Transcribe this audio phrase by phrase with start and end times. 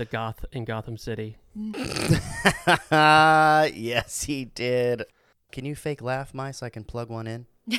[0.00, 1.36] definitely the goth in Gotham City.
[2.90, 5.04] yes, he did.
[5.52, 7.46] Can you fake laugh, my, so I can plug one in?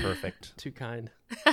[0.00, 0.56] Perfect.
[0.56, 1.10] Too kind.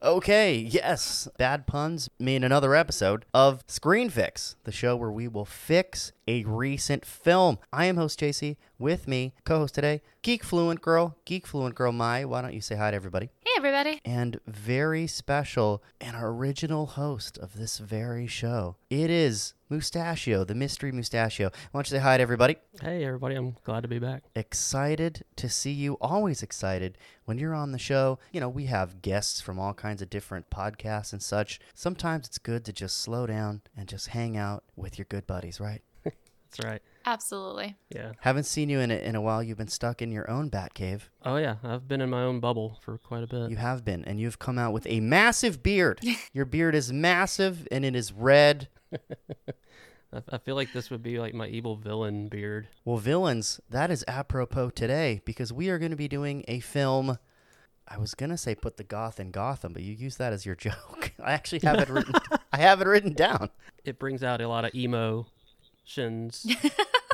[0.00, 1.26] Okay, yes.
[1.38, 6.44] Bad puns mean another episode of Screen Fix, the show where we will fix a
[6.44, 7.58] recent film.
[7.72, 8.56] I am host JC.
[8.78, 12.24] With me, co-host today, Geek Fluent Girl, Geek Fluent Girl Mai.
[12.24, 13.30] Why don't you say hi to everybody?
[13.44, 14.00] Hey, everybody.
[14.04, 18.76] And very special and original host of this very show.
[18.88, 21.50] It is Mustachio, the mystery Mustachio.
[21.72, 22.56] Why don't you say hi to everybody?
[22.80, 23.34] Hey, everybody.
[23.34, 24.22] I'm glad to be back.
[24.34, 29.02] excited to see you always excited when you're on the show you know we have
[29.02, 33.26] guests from all kinds of different podcasts and such sometimes it's good to just slow
[33.26, 36.82] down and just hang out with your good buddies right That's right.
[37.04, 37.76] Absolutely.
[37.94, 38.12] Yeah.
[38.20, 40.72] haven't seen you in a, in a while you've been stuck in your own bat
[40.74, 41.56] cave Oh, yeah.
[41.62, 43.50] I've been in my own bubble for quite a bit.
[43.50, 46.00] you have been and you've come out with a massive beard
[46.32, 48.68] your beard is massive and it is red
[50.12, 52.68] I, I feel like this would be like my evil villain beard.
[52.84, 57.18] well villains that is apropos today because we are going to be doing a film
[57.90, 60.54] I was gonna say put the goth in Gotham, but you use that as your
[60.66, 61.12] joke.
[61.24, 62.14] I actually have it written.
[62.52, 63.48] I have it written down.
[63.82, 66.44] It brings out a lot of emotions.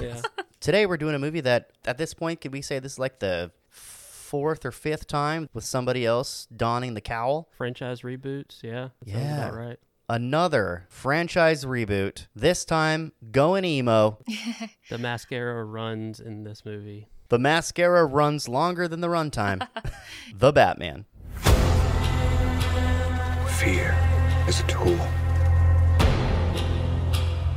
[0.00, 0.20] yeah.
[0.58, 3.20] Today we're doing a movie that at this point could we say this is like
[3.20, 7.48] the fourth or fifth time with somebody else donning the cowl?
[7.56, 8.60] Franchise reboots.
[8.64, 8.88] Yeah.
[9.04, 9.46] That sounds Yeah.
[9.48, 9.78] about right.
[10.08, 12.26] Another franchise reboot.
[12.36, 14.18] This time going emo.
[14.90, 17.08] The mascara runs in this movie.
[17.30, 19.66] The mascara runs longer than the runtime.
[20.34, 21.06] the Batman.
[23.58, 23.96] Fear
[24.46, 24.98] is a tool.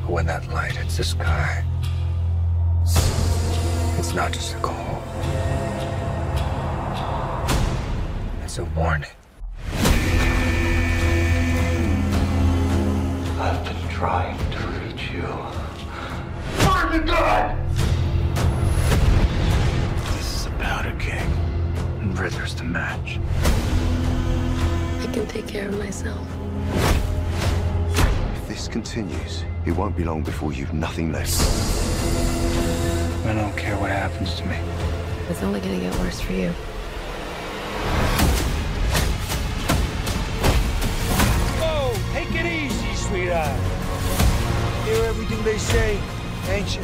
[0.01, 1.65] But when that light hits the sky,
[3.99, 5.03] it's not just a call.
[8.41, 9.09] It's a warning.
[13.39, 15.21] I've been trying to reach you.
[16.63, 17.55] Find the gun!
[20.15, 21.31] This is about a king.
[22.01, 23.19] And Riddler's the match.
[25.01, 26.27] I can take care of myself.
[28.37, 31.39] If this continues, it won't be long before you've nothing left.
[33.27, 34.57] I don't care what happens to me.
[35.29, 36.51] It's only gonna get worse for you.
[43.45, 44.89] Easy.
[44.89, 45.99] Hear everything they say,
[46.49, 46.81] ain't you?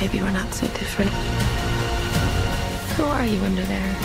[0.00, 1.10] Maybe we're not so different.
[2.96, 3.96] Who are you under there?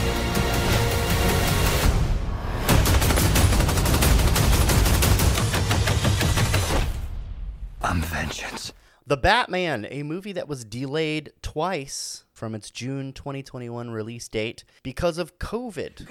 [7.82, 8.74] I'm vengeance.
[9.08, 15.18] The Batman, a movie that was delayed twice from its June 2021 release date because
[15.18, 16.08] of COVID.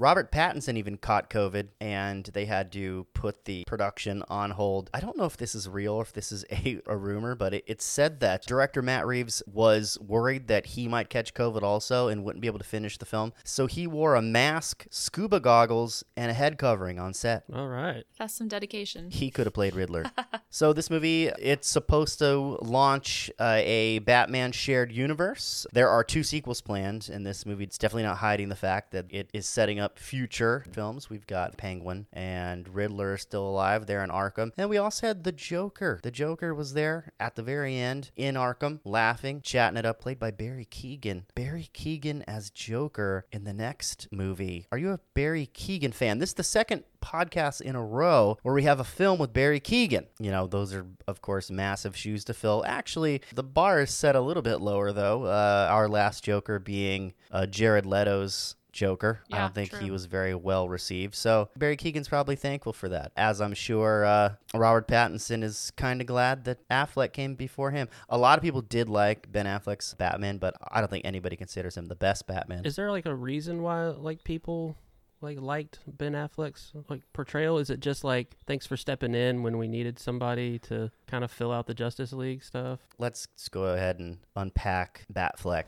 [0.00, 4.88] Robert Pattinson even caught COVID and they had to put the production on hold.
[4.94, 7.52] I don't know if this is real or if this is a, a rumor, but
[7.52, 12.08] it, it said that director Matt Reeves was worried that he might catch COVID also
[12.08, 13.34] and wouldn't be able to finish the film.
[13.44, 17.44] So he wore a mask, scuba goggles, and a head covering on set.
[17.54, 18.04] All right.
[18.18, 19.10] That's some dedication.
[19.10, 20.10] He could have played Riddler.
[20.48, 25.66] so this movie, it's supposed to launch uh, a Batman shared universe.
[25.74, 27.64] There are two sequels planned in this movie.
[27.64, 31.10] It's definitely not hiding the fact that it is setting up future films.
[31.10, 34.52] We've got Penguin and Riddler still alive there in Arkham.
[34.56, 36.00] And we also had the Joker.
[36.02, 40.18] The Joker was there at the very end in Arkham, laughing, chatting it up, played
[40.18, 41.24] by Barry Keoghan.
[41.34, 44.66] Barry Keoghan as Joker in the next movie.
[44.72, 46.18] Are you a Barry Keoghan fan?
[46.18, 49.60] This is the second podcast in a row where we have a film with Barry
[49.60, 50.06] Keoghan.
[50.18, 52.64] You know, those are, of course, massive shoes to fill.
[52.66, 55.24] Actually, the bar is set a little bit lower, though.
[55.24, 59.20] Uh, our last Joker being uh, Jared Leto's Joker.
[59.32, 61.14] I don't think he was very well received.
[61.14, 66.00] So Barry Keoghan's probably thankful for that, as I'm sure uh, Robert Pattinson is kind
[66.00, 67.88] of glad that Affleck came before him.
[68.08, 71.76] A lot of people did like Ben Affleck's Batman, but I don't think anybody considers
[71.76, 72.64] him the best Batman.
[72.64, 74.76] Is there like a reason why like people
[75.22, 77.58] like liked Ben Affleck's like portrayal?
[77.58, 81.30] Is it just like thanks for stepping in when we needed somebody to kind of
[81.30, 82.80] fill out the Justice League stuff?
[82.98, 85.64] Let's just go ahead and unpack Batfleck.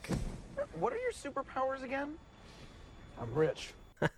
[0.78, 2.14] What are your superpowers again?
[3.22, 3.72] I'm rich.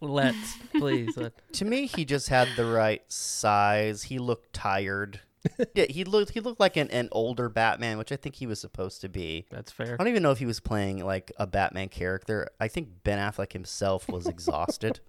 [0.00, 1.18] Let's please.
[1.52, 4.04] To me, he just had the right size.
[4.04, 5.20] He looked tired.
[5.74, 8.60] yeah, he looked he looked like an, an older Batman, which I think he was
[8.60, 9.46] supposed to be.
[9.50, 9.94] that's fair.
[9.94, 12.48] I don't even know if he was playing like a Batman character.
[12.58, 15.00] I think Ben Affleck himself was exhausted.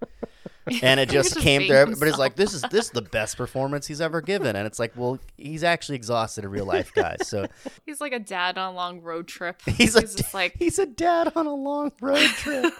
[0.81, 1.77] And it just just came being through.
[1.77, 4.94] Everybody's like, "This is this is the best performance he's ever given," and it's like,
[4.95, 7.27] well, he's actually exhausted in real life, guys.
[7.27, 7.48] So
[7.86, 9.62] He's like a dad on a long road trip.
[9.65, 12.74] he's a just like he's a dad on a long road trip.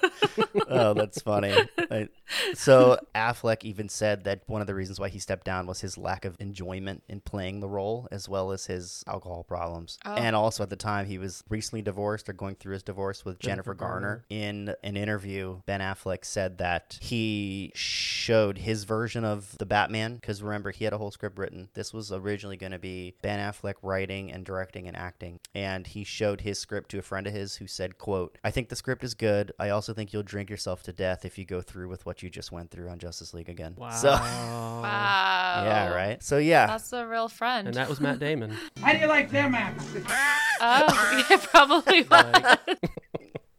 [0.69, 1.53] oh, that's funny.
[1.91, 2.09] I-
[2.53, 5.97] so Affleck even said that one of the reasons why he stepped down was his
[5.97, 10.00] lack of enjoyment in playing the role, as well as his alcohol problems.
[10.06, 10.15] Oh.
[10.15, 13.39] And also at the time, he was recently divorced or going through his divorce with
[13.39, 14.07] Jennifer, Jennifer Garner.
[14.07, 14.25] Garner.
[14.30, 20.42] In an interview, Ben Affleck said that he showed his version of the Batman because
[20.42, 21.70] remember he had a whole script written.
[21.74, 26.04] This was originally going to be Ben Affleck writing and directing and acting, and he
[26.04, 29.04] showed his script to a friend of his who said, "quote I think the script
[29.04, 29.52] is good.
[29.60, 32.30] I also think you'll drink yourself to death if you go through with what you
[32.30, 33.90] just went through on Justice League again." Wow.
[33.92, 35.64] So wow.
[35.66, 36.22] yeah, right.
[36.24, 37.68] So yeah, That's a real friend.
[37.68, 38.56] And that was Matt Damon.
[38.81, 39.88] How do you like them apples?
[40.62, 42.58] oh, yeah, probably was.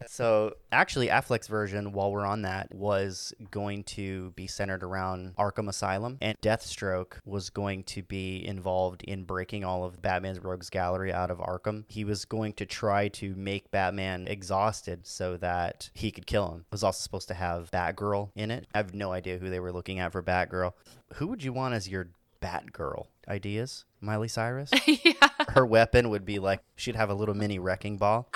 [0.07, 5.69] So actually, Affleck's version, while we're on that, was going to be centered around Arkham
[5.69, 11.11] Asylum, and Deathstroke was going to be involved in breaking all of Batman's rogues gallery
[11.11, 11.85] out of Arkham.
[11.87, 16.59] He was going to try to make Batman exhausted so that he could kill him.
[16.61, 18.67] It was also supposed to have Batgirl in it.
[18.73, 20.73] I have no idea who they were looking at for Batgirl.
[21.15, 22.09] Who would you want as your
[22.41, 23.07] Batgirl?
[23.27, 23.85] Ideas?
[24.01, 24.69] Miley Cyrus?
[24.85, 25.29] yeah.
[25.49, 28.29] Her weapon would be like she'd have a little mini wrecking ball.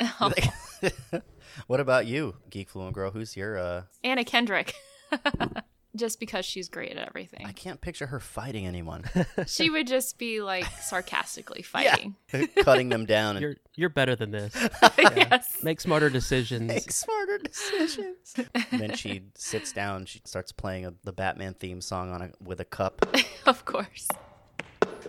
[1.66, 3.10] what about you, Geek Fluent Girl?
[3.10, 4.74] Who's your uh Anna Kendrick.
[5.96, 7.44] just because she's great at everything.
[7.44, 9.04] I can't picture her fighting anyone.
[9.46, 12.16] She would just be like sarcastically fighting.
[12.62, 14.54] Cutting them down and You're you're better than this.
[14.98, 15.62] yes.
[15.62, 16.68] Make smarter decisions.
[16.68, 18.34] make smarter decisions.
[18.70, 22.60] then she sits down, she starts playing a, the Batman theme song on a with
[22.60, 23.06] a cup.
[23.46, 24.08] Of course.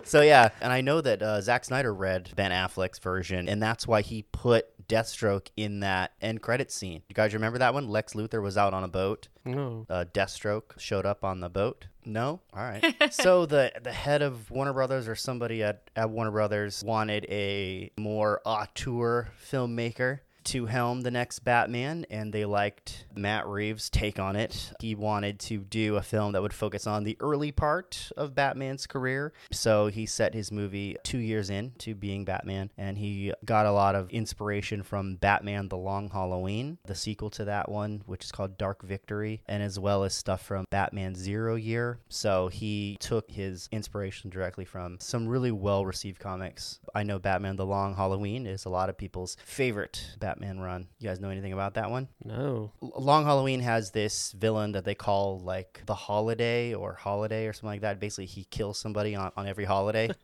[0.04, 3.86] So yeah, and I know that uh, Zack Snyder read Ben Affleck's version, and that's
[3.86, 7.02] why he put Deathstroke in that end credit scene.
[7.08, 7.88] You guys remember that one?
[7.88, 9.28] Lex Luthor was out on a boat.
[9.44, 9.86] No.
[9.88, 11.86] uh, Deathstroke showed up on the boat?
[12.04, 12.40] No.
[12.52, 12.94] All right.
[13.12, 17.90] so the the head of Warner Brothers or somebody at, at Warner Brothers wanted a
[17.98, 24.36] more auteur filmmaker to helm the next Batman, and they liked Matt Reeves' take on
[24.36, 24.72] it.
[24.80, 28.86] He wanted to do a film that would focus on the early part of Batman's
[28.86, 29.32] career.
[29.52, 33.72] So he set his movie two years in to being Batman, and he got a
[33.72, 38.32] lot of inspiration from Batman The Long Halloween, the sequel to that one, which is
[38.32, 41.98] called Dark Victory, and as well as stuff from Batman Zero Year.
[42.08, 46.80] So he took his inspiration directly from some really well received comics.
[46.94, 50.88] I know Batman The Long Halloween is a lot of people's favorite Batman run.
[50.98, 52.08] You guys know anything about that one?
[52.24, 52.72] No.
[52.82, 57.52] L- Long Halloween has this villain that they call like the holiday or holiday or
[57.52, 58.00] something like that.
[58.00, 60.10] Basically, he kills somebody on, on every holiday.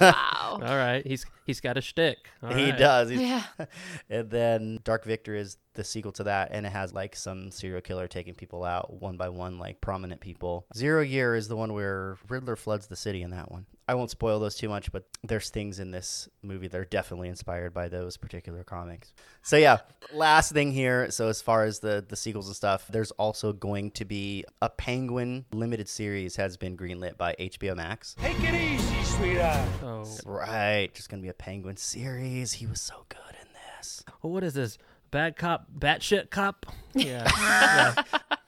[0.00, 0.58] Wow.
[0.62, 1.06] All right.
[1.06, 2.18] He's he's got a shtick.
[2.42, 2.78] All he right.
[2.78, 3.08] does.
[3.10, 3.66] He's- yeah.
[4.10, 7.80] and then Dark Victory is the sequel to that, and it has like some serial
[7.80, 10.66] killer taking people out one by one, like prominent people.
[10.74, 13.66] Zero Year is the one where Riddler floods the city in that one.
[13.88, 17.28] I won't spoil those too much, but there's things in this movie that are definitely
[17.28, 19.12] inspired by those particular comics.
[19.42, 19.78] So yeah,
[20.12, 21.10] last thing here.
[21.12, 24.68] So as far as the the sequels and stuff, there's also going to be a
[24.68, 28.16] Penguin limited series has been greenlit by HBO Max.
[28.18, 29.68] Take it easy, sweetheart.
[29.82, 30.04] Oh.
[30.24, 32.54] Right, just gonna be a Penguin series.
[32.54, 34.02] He was so good in this.
[34.20, 34.78] Well, what is this?
[35.16, 36.66] Bad cop, batshit cop?
[36.94, 37.24] Yeah.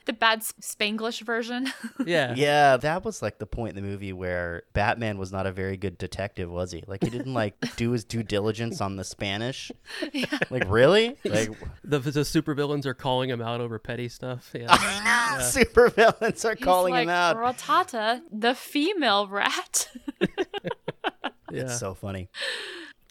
[0.05, 1.71] The bad S- Spanglish version.
[2.07, 2.35] yeah.
[2.37, 5.77] Yeah, that was like the point in the movie where Batman was not a very
[5.79, 6.83] good detective, was he?
[6.87, 9.73] Like he didn't like do his due diligence on the Spanish.
[10.13, 10.27] Yeah.
[10.51, 11.17] Like really?
[11.25, 11.51] Like
[11.85, 14.51] The, the supervillains are calling him out over petty stuff.
[14.55, 15.39] Yeah.
[15.41, 17.37] super villains are He's calling like, him out.
[17.37, 19.89] Ratata, the female rat.
[20.21, 21.63] yeah.
[21.63, 22.29] It's so funny.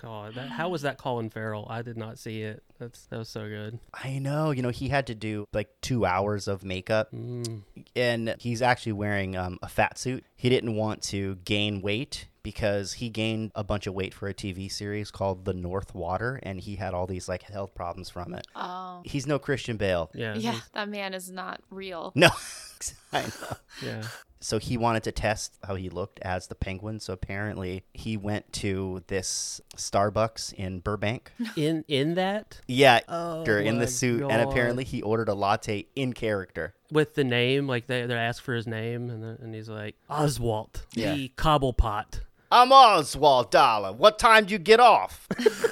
[0.01, 1.66] God, that, how was that Colin Farrell?
[1.70, 2.63] I did not see it.
[2.80, 3.80] That's that was so good.
[3.94, 4.51] I know.
[4.51, 7.63] You know, he had to do like two hours of makeup, Mm.
[7.96, 10.24] and he's actually wearing um, a fat suit.
[10.36, 14.34] He didn't want to gain weight because he gained a bunch of weight for a
[14.34, 18.34] TV series called The North Water, and he had all these like health problems from
[18.34, 18.48] it.
[18.56, 19.01] oh.
[19.04, 20.10] He's no Christian Bale.
[20.13, 20.36] Yeah.
[20.36, 22.12] Yeah, that man is not real.
[22.16, 22.30] No,
[23.12, 23.58] I know.
[23.84, 24.04] Yeah.
[24.39, 27.00] So he wanted to test how he looked as the penguin.
[27.00, 31.32] So apparently he went to this Starbucks in Burbank.
[31.56, 36.13] In in that Yeah, Oh in the suit, and apparently he ordered a latte in
[36.13, 36.74] character.
[36.91, 39.96] with the name, like they they ask for his name, and then, and he's like
[40.10, 41.13] Oswald, Yeah.
[41.15, 42.22] the Cobblepot.
[42.51, 43.91] I'm Oswald Dollar.
[43.91, 45.27] What time do you get off?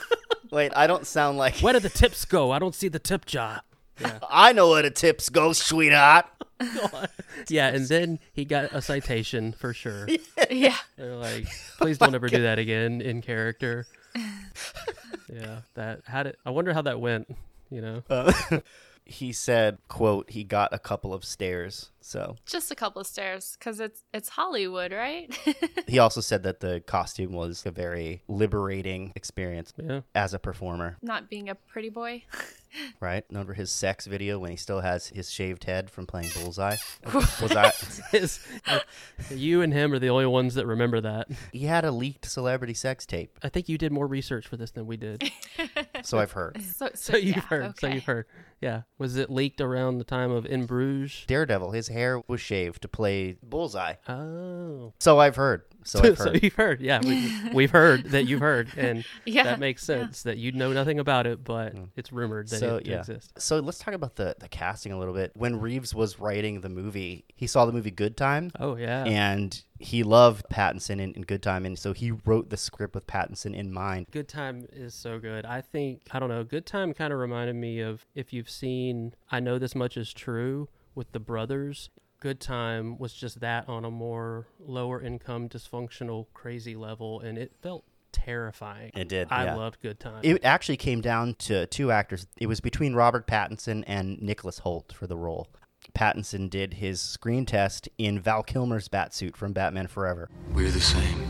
[0.52, 1.58] Wait, I don't sound like.
[1.60, 2.52] Where do the tips go?
[2.52, 3.62] I don't see the tip jar.
[4.02, 4.20] Yeah.
[4.30, 6.26] I know where the tips go, sweetheart.
[7.48, 10.08] Yeah, and then he got a citation for sure.
[10.50, 10.76] yeah.
[10.98, 11.48] They're like,
[11.78, 13.86] please don't ever do that again in character.
[15.32, 17.36] yeah, that how did I wonder how that went.
[17.70, 18.04] you know.
[18.10, 18.32] Uh,
[19.06, 23.56] he said, "quote He got a couple of stares." So Just a couple of stairs,
[23.58, 25.36] because it's it's Hollywood, right?
[25.88, 30.02] he also said that the costume was a very liberating experience Yeah.
[30.14, 30.98] as a performer.
[31.02, 32.24] Not being a pretty boy.
[33.00, 33.24] Right?
[33.32, 36.76] Remember his sex video when he still has his shaved head from playing Bullseye?
[37.14, 37.74] was that?
[38.12, 38.46] His-
[39.32, 41.30] you and him are the only ones that remember that.
[41.54, 44.72] He had a leaked celebrity sex tape, I think you did more research for this
[44.72, 45.24] than we did.
[46.04, 46.62] so I've heard.
[46.64, 47.80] So, so, So you've yeah, heard.
[47.80, 48.26] So you've heard.
[48.60, 48.82] Yeah.
[48.98, 51.24] Was it leaked around the time of In Bruges?
[51.28, 53.96] Daredevil, his hair was shaved to play Bullseye.
[54.08, 54.94] Oh.
[55.00, 55.64] So I've heard.
[55.86, 56.82] So I've so you've heard.
[56.82, 57.00] Yeah.
[57.02, 58.70] We, we've heard that you've heard.
[58.78, 61.88] And Yeah, that makes sense that you know nothing about it, but mm.
[61.96, 62.60] it's rumored that.
[62.60, 63.00] So it yeah.
[63.00, 63.44] exists.
[63.44, 65.32] So let's talk about the the casting a little bit.
[65.36, 68.52] When Reeves was writing the movie, he saw the movie Good Time.
[68.60, 69.06] Oh, yeah.
[69.06, 73.08] and he loved Pattinson in, in Good Time, and so he wrote the script with
[73.08, 74.08] Pattinson in mind.
[74.12, 75.46] Good Time is so good.
[75.46, 76.44] I think I don't know.
[76.44, 80.14] Good Time kind of reminded me of if you've seen I Know This Much Is
[80.14, 81.90] True with the brothers.
[82.20, 87.52] Good Time was just that on a more lower income, dysfunctional, crazy level, and it
[87.62, 88.92] felt terrifying.
[88.96, 89.56] It did, I yeah.
[89.56, 90.22] loved Good Time.
[90.24, 92.26] It actually came down to two actors.
[92.38, 95.50] It was between Robert Pattinson and Nicholas Hoult for the role.
[95.94, 100.30] Pattinson did his screen test in Val Kilmer's Batsuit from Batman Forever.
[100.54, 101.28] We're the same.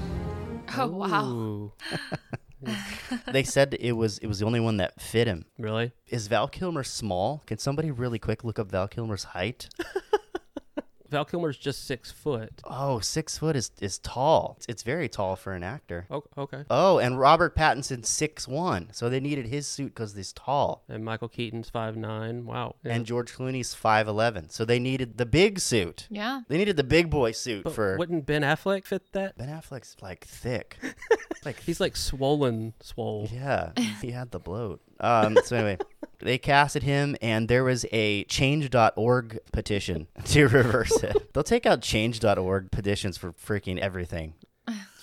[0.77, 1.73] Oh wow.
[3.31, 5.45] They said it was it was the only one that fit him.
[5.57, 5.91] really?
[6.07, 7.43] Is Val Kilmer small?
[7.45, 9.69] Can somebody really quick look up Val Kilmer's height?
[11.09, 12.61] Val Kilmer's just six foot.
[12.63, 14.55] Oh, six foot is, is tall.
[14.57, 16.05] It's, it's very tall for an actor.
[16.09, 16.63] Oh, okay.
[16.69, 20.83] Oh, and Robert Pattinson six one, so they needed his suit because he's tall.
[20.89, 22.45] And Michael Keaton's five nine.
[22.45, 22.75] Wow.
[22.83, 22.93] Yeah.
[22.95, 26.07] And George Clooney's five eleven, so they needed the big suit.
[26.09, 26.41] Yeah.
[26.47, 29.37] They needed the big boy suit but for wouldn't Ben Affleck fit that?
[29.37, 30.77] Ben Affleck's like thick,
[31.45, 33.27] like He's like swollen, swole.
[33.31, 33.71] yeah,
[34.01, 34.81] he had the bloat.
[34.99, 35.77] Um, so anyway,
[36.19, 41.29] they casted him, and there was a Change.org petition to reverse it.
[41.33, 44.33] They'll take out Change.org petitions for freaking everything.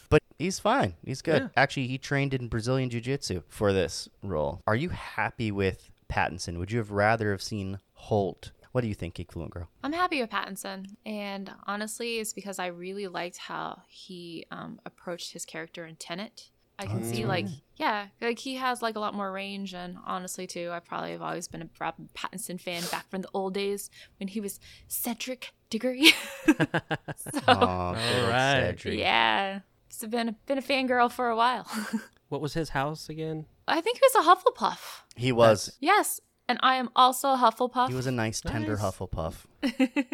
[0.08, 0.92] But he's fine.
[1.02, 1.42] He's good.
[1.42, 1.48] Yeah.
[1.56, 4.60] Actually, he trained in Brazilian Jiu Jitsu for this role.
[4.66, 6.58] Are you happy with Pattinson?
[6.58, 8.50] Would you have rather have seen Hoult?
[8.72, 9.68] What do you think, Geek Fluent Girl?
[9.82, 15.32] I'm happy with Pattinson, and honestly, it's because I really liked how he um, approached
[15.32, 16.50] his character in Tenet.
[16.82, 17.46] I can see, like,
[17.76, 21.22] yeah, like he has like a lot more range, and honestly, too, I probably have
[21.22, 25.50] always been a Robert Pattinson fan back from the old days when he was Cedric
[25.70, 26.06] Diggory.
[26.46, 28.74] so, Oh, good right.
[28.76, 28.98] Cedric.
[28.98, 31.66] yeah, it's been been a fangirl for a while.
[32.28, 33.44] What was his house again?
[33.68, 35.02] I think he was a Hufflepuff.
[35.16, 35.76] He was.
[35.80, 37.88] Yes, and I am also a Hufflepuff.
[37.88, 38.80] He was a nice, tender Nice.
[38.82, 39.44] Hufflepuff.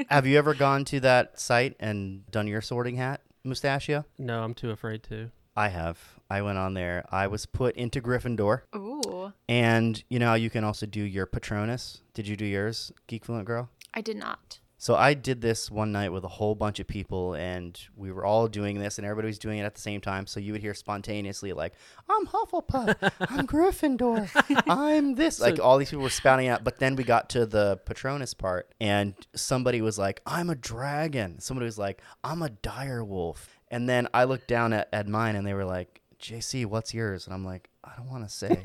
[0.11, 4.05] have you ever gone to that site and done your sorting hat, Mustachio?
[4.19, 5.31] No, I'm too afraid to.
[5.55, 6.18] I have.
[6.31, 7.05] I went on there.
[7.11, 12.03] I was put into Gryffindor, Ooh, and you know you can also do your Patronus.
[12.15, 13.71] Did you do yours, Geek Fluent Girl?
[13.95, 14.61] I did not.
[14.81, 18.25] So I did this one night with a whole bunch of people, and we were
[18.25, 20.25] all doing this, and everybody was doing it at the same time.
[20.29, 21.73] So you would hear spontaneously like,
[22.09, 24.31] "I'm Hufflepuff, I'm Gryffindor,
[24.69, 26.63] I'm this." Like all these people were spouting out.
[26.63, 31.41] But then we got to the Patronus part, and somebody was like, "I'm a dragon."
[31.41, 35.35] Somebody was like, "I'm a dire wolf." And then I looked down at, at mine,
[35.35, 38.61] and they were like, "JC, what's yours?" And I'm like, "I don't want to say."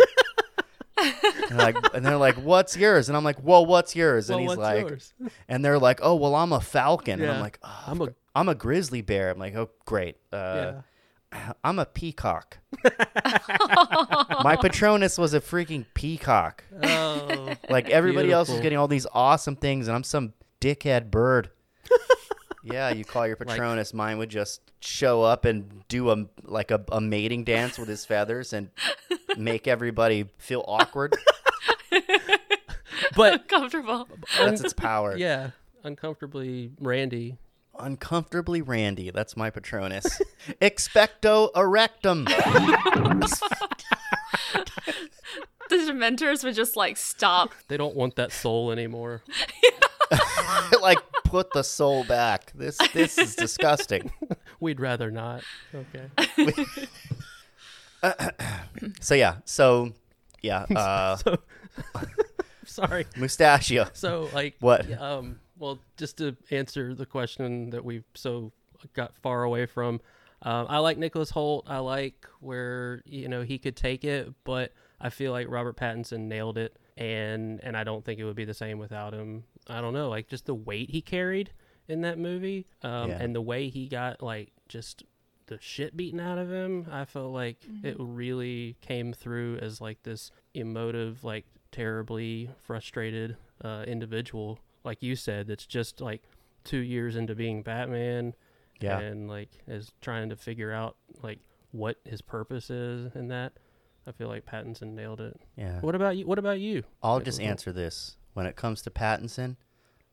[1.50, 4.42] and, like, and they're like, "What's yours?" And I'm like, "Well, what's yours?" And Well,
[4.42, 5.14] he's what's like, yours?
[5.48, 7.42] and they're like, "Oh, well, I'm a falcon," and I'm Yeah.
[7.42, 10.18] like, oh, I'm a- I'm a grizzly bear." I'm like, "Oh, great.
[10.32, 10.74] Uh,
[11.64, 12.60] I'm a peacock."
[14.44, 16.64] My Patronus was a freaking peacock.
[16.84, 18.64] Oh, Like everybody else was Beautiful.
[18.64, 21.50] getting all these awesome things, and I'm some dickhead bird.
[22.64, 23.94] Yeah, you call your Patronus.
[23.94, 28.06] Mine would just show up and do a like a, a mating dance with his
[28.06, 28.70] feathers and
[29.38, 31.16] make everybody feel awkward.
[33.16, 34.08] but Comfortable.
[34.38, 35.18] That's its power.
[35.18, 35.52] yeah,
[35.84, 37.38] uncomfortably Randy.
[37.80, 39.10] Uncomfortably Randy.
[39.10, 40.22] That's my Patronus.
[40.62, 42.26] Expecto erectum.
[45.70, 47.52] the Dementors would just like stop.
[47.68, 49.24] They don't want that soul anymore.
[50.82, 52.52] like put the soul back.
[52.56, 54.12] This this is disgusting.
[54.60, 55.44] We'd rather not.
[55.74, 56.66] Okay.
[59.00, 59.38] So yeah.
[59.46, 59.94] So
[60.42, 60.64] yeah.
[60.64, 61.38] Uh, So
[62.66, 63.06] sorry.
[63.16, 63.88] mustachio.
[63.94, 64.92] So like What?
[65.00, 65.40] Um.
[65.58, 68.52] Well, just to answer the question that we so
[68.94, 70.02] got far away from,
[70.42, 71.64] um, I like Nicholas Hoult.
[71.68, 76.22] I like where you know he could take it, but I feel like Robert Pattinson
[76.28, 79.46] nailed it, and and I don't think it would be the same without him.
[79.68, 81.52] I don't know, like just the weight he carried
[81.88, 83.18] in that movie, um, Yeah.
[83.22, 85.04] and the way he got like just
[85.48, 86.88] the shit beaten out of him.
[86.90, 93.84] I felt like it really came through as like this emotive, like terribly frustrated uh,
[93.88, 96.24] individual, like you said, that's just like
[96.64, 98.34] two years into being Batman,
[98.80, 99.00] Yeah.
[99.00, 101.40] and like is trying to figure out like
[101.72, 103.54] what his purpose is in that.
[104.06, 105.40] I feel like Pattinson nailed it.
[105.58, 105.80] Yeah.
[105.82, 106.26] What about you?
[106.28, 106.84] What about you?
[107.02, 108.18] I'll just answer this.
[108.34, 109.58] When it comes to Pattinson,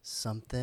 [0.03, 0.61] something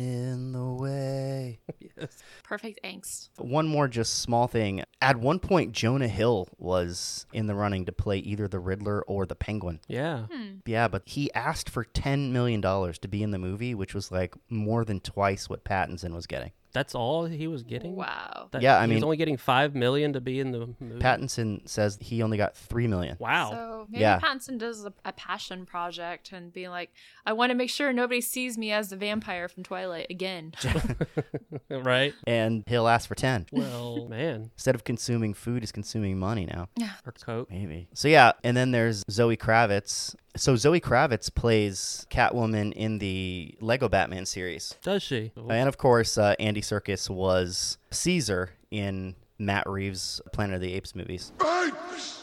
[0.00, 1.60] in the way.
[1.80, 2.18] yes.
[2.42, 3.28] Perfect angst.
[3.38, 4.82] One more just small thing.
[5.00, 9.26] At one point, Jonah Hill was in the running to play either the Riddler or
[9.26, 9.80] the Penguin.
[9.88, 10.26] Yeah.
[10.32, 10.56] Hmm.
[10.66, 14.34] Yeah, but he asked for $10 million to be in the movie, which was like
[14.48, 16.52] more than twice what Pattinson was getting.
[16.74, 17.96] That's all he was getting.
[17.96, 18.48] Wow.
[18.50, 20.98] That- Yeah, I he was mean- only getting five million to be in the movie.
[21.00, 23.16] Pattinson says he only got 3 million.
[23.18, 23.50] Wow.
[23.52, 24.20] So maybe Yeah.
[24.20, 26.90] Pattinson does a, a passion project and being like,
[27.24, 30.52] I want to make sure nobody sees me as the vampire from Twilight again.
[31.70, 32.14] right.
[32.26, 36.68] And he'll ask for 10 Well, man, Instead of consuming food, he's consuming money now.
[36.76, 36.90] Yeah.
[37.06, 37.50] or coke.
[37.50, 37.88] Maybe.
[37.94, 40.14] So yeah, and then there's Zoe Kravitz.
[40.36, 44.74] So Zoe Kravitz plays Catwoman in the Lego Batman series.
[44.82, 45.30] Does she?
[45.48, 50.94] And of course, uh, Andy Serkis was Caesar in Matt Reeves' Planet of the Apes
[50.94, 51.32] movies.
[51.40, 52.22] Apes!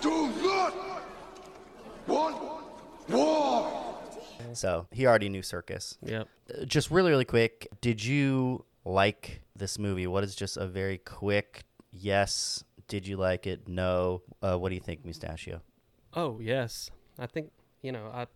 [0.00, 0.74] Do not
[2.06, 2.64] want
[3.08, 3.98] war!
[4.52, 5.98] So he already knew Serkis.
[6.02, 6.28] Yep.
[6.48, 10.06] Uh, Just really, really quick, did you like this movie?
[10.06, 12.62] What is just a very quick yes?
[12.88, 13.66] Did you like it?
[13.68, 14.22] No.
[14.40, 15.60] Uh, what do you think, Mustachio?
[16.14, 17.50] Oh yes, I think
[17.82, 18.26] you know I,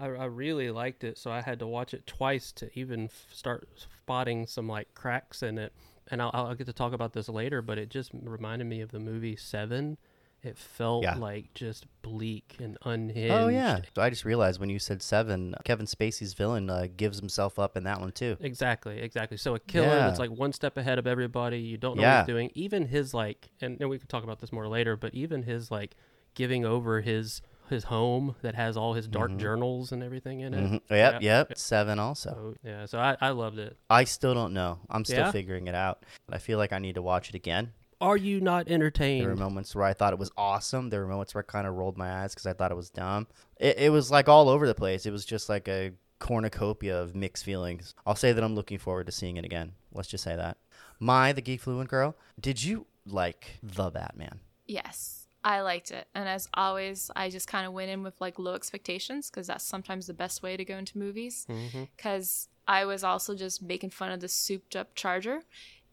[0.00, 3.26] I I really liked it, so I had to watch it twice to even f-
[3.32, 5.72] start spotting some like cracks in it.
[6.12, 8.90] And I'll, I'll get to talk about this later, but it just reminded me of
[8.90, 9.96] the movie Seven.
[10.42, 11.16] It felt Yeah.
[11.16, 13.30] like just bleak and unhinged.
[13.30, 13.80] Oh yeah.
[13.94, 17.76] So I just realized when you said seven, Kevin Spacey's villain uh, gives himself up
[17.76, 18.38] in that one too.
[18.40, 19.36] Exactly, exactly.
[19.36, 20.06] So a killer Yeah.
[20.06, 21.58] that's like one step ahead of everybody.
[21.60, 22.20] You don't know Yeah.
[22.20, 22.50] what he's doing.
[22.54, 24.96] Even his like, and, and we can talk about this more later.
[24.96, 25.94] But even his like
[26.34, 30.60] giving over his his home that has all his dark journals and everything in it.
[30.60, 30.72] Mhm.
[30.90, 31.38] Yep, Yeah.
[31.48, 31.56] yep.
[31.56, 32.30] Seven also.
[32.30, 33.76] So yeah, so I, I loved it.
[33.88, 34.80] I still don't know.
[34.90, 35.30] I'm still Yeah?
[35.32, 36.04] figuring it out.
[36.30, 37.72] I feel like I need to watch it again.
[38.02, 39.22] Are you not entertained?
[39.24, 40.88] There were moments where I thought it was awesome.
[40.90, 42.88] There were moments where I kind of rolled my eyes because I thought it was
[42.90, 43.26] dumb.
[43.58, 45.04] It, it was like all over the place.
[45.06, 47.94] It was just like a cornucopia of mixed feelings.
[48.06, 49.72] I'll say that I'm looking forward to seeing it again.
[49.92, 50.56] Let's just say that.
[50.98, 54.40] My, the Geek Fluent Girl, did you like The Batman?
[54.66, 56.06] yes, I liked it.
[56.14, 59.64] And as always, I just kind of went in with like low expectations because that's
[59.64, 61.46] sometimes the best way to go into movies.
[61.48, 61.84] Mm-hmm.
[61.96, 65.42] Because I was also just making fun of the souped up Charger.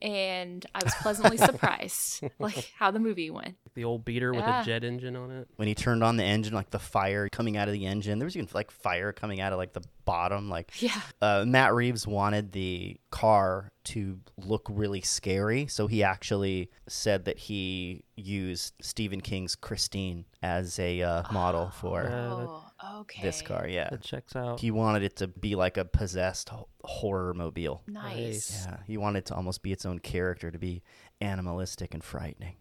[0.02, 3.56] And I was pleasantly surprised, like how the movie went.
[3.74, 4.62] the old beater with Yeah.
[4.62, 5.48] a jet engine on it.
[5.56, 8.26] When he turned on the engine, like the fire coming out of the engine, there
[8.26, 10.50] was even like fire coming out of like the bottom.
[10.50, 11.00] Like Yeah.
[11.22, 17.38] uh, Matt Reeves wanted the car to look really scary, so he actually said that
[17.40, 22.64] he used Stephen King's Christine as a uh, model for Yeah, that- Oh,
[23.02, 23.22] okay.
[23.22, 23.68] this car.
[23.68, 24.60] Yeah, It checks out.
[24.60, 26.50] he wanted it to be like a possessed
[26.84, 27.84] horror mobile.
[27.88, 28.66] Nice.
[28.66, 30.84] Yeah, he wanted it to almost be its own character, to be
[31.22, 32.56] animalistic and frightening.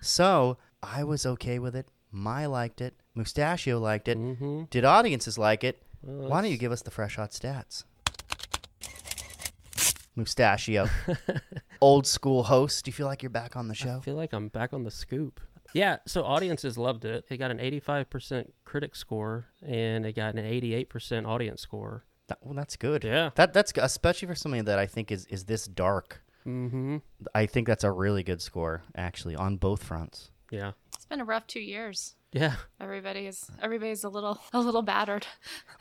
[0.01, 1.89] so I was okay with it.
[2.11, 2.95] My liked it.
[3.15, 4.19] Mustachio liked it.
[4.19, 4.65] Mm-hmm.
[4.71, 5.83] Did audiences like it?
[6.03, 7.85] Well, Why don't you give us the fresh hot stats?
[10.17, 10.89] Mustachio,
[11.81, 12.85] old school host.
[12.85, 13.91] Do you feel like you're back on the show?
[13.91, 14.01] I show?
[14.01, 15.41] feel like I'm back on the scoop.
[15.73, 17.25] Yeah, so audiences loved it.
[17.31, 22.05] It got an 85% critic score and it got an 88% audience score.
[22.29, 23.05] That- well, that's good.
[23.05, 23.31] Yeah.
[23.35, 26.23] That that's especially for something that I think is is this dark.
[26.47, 26.99] Mm-hmm.
[27.35, 30.31] I think that's a really good score, actually, on both fronts.
[30.51, 30.73] Yeah.
[30.95, 32.15] It's been a rough two years.
[32.33, 32.55] Yeah.
[32.81, 35.27] Everybody's everybody's a little a little battered.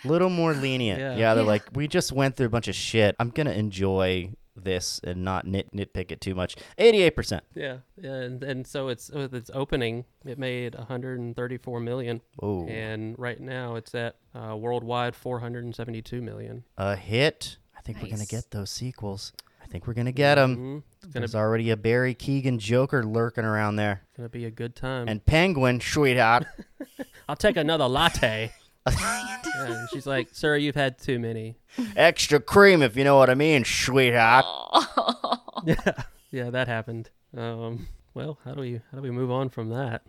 [0.03, 0.99] A little more lenient.
[0.99, 1.15] Yeah.
[1.15, 1.49] Yeah, they're Yeah.
[1.49, 3.15] like, we just went through a bunch of shit.
[3.19, 6.55] I'm gonna enjoy this and not nit nitpick it too much.
[6.77, 7.43] Eighty-eight percent.
[7.55, 7.77] Yeah.
[8.01, 8.11] yeah.
[8.13, 12.21] And, and so it's with its opening, it made 134 million.
[12.41, 16.63] Oh, And right now it's at uh, worldwide 472 million.
[16.77, 17.57] a hit.
[17.77, 19.33] I think we're gonna get those sequels.
[19.61, 20.57] I think we're gonna get them.
[20.57, 20.83] Mhm.
[21.03, 24.75] It's gonna There's already a Barry Keoghan Joker lurking around there, gonna be a good
[24.75, 25.07] time.
[25.07, 26.45] and Penguin, sweetheart.
[27.29, 28.51] I'll take another latte.
[29.59, 31.57] Yeah, and she's like, "Sir, you've had too many."
[31.97, 34.45] Extra cream, if you know what I mean, sweetheart.
[35.65, 37.09] Yeah, yeah, that happened.
[37.35, 40.03] Um, well, how do we how do we move on from that?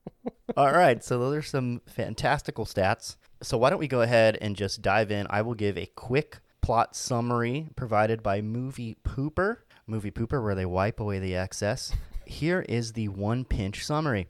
[0.56, 3.16] All right, so those are some fantastical stats.
[3.42, 5.26] So why don't we go ahead and just dive in?
[5.30, 9.58] I will give a quick plot summary provided by Movie Pooper.
[9.88, 11.92] Movie Pooper, where they wipe away the excess.
[12.24, 14.28] Here is the one pinch summary.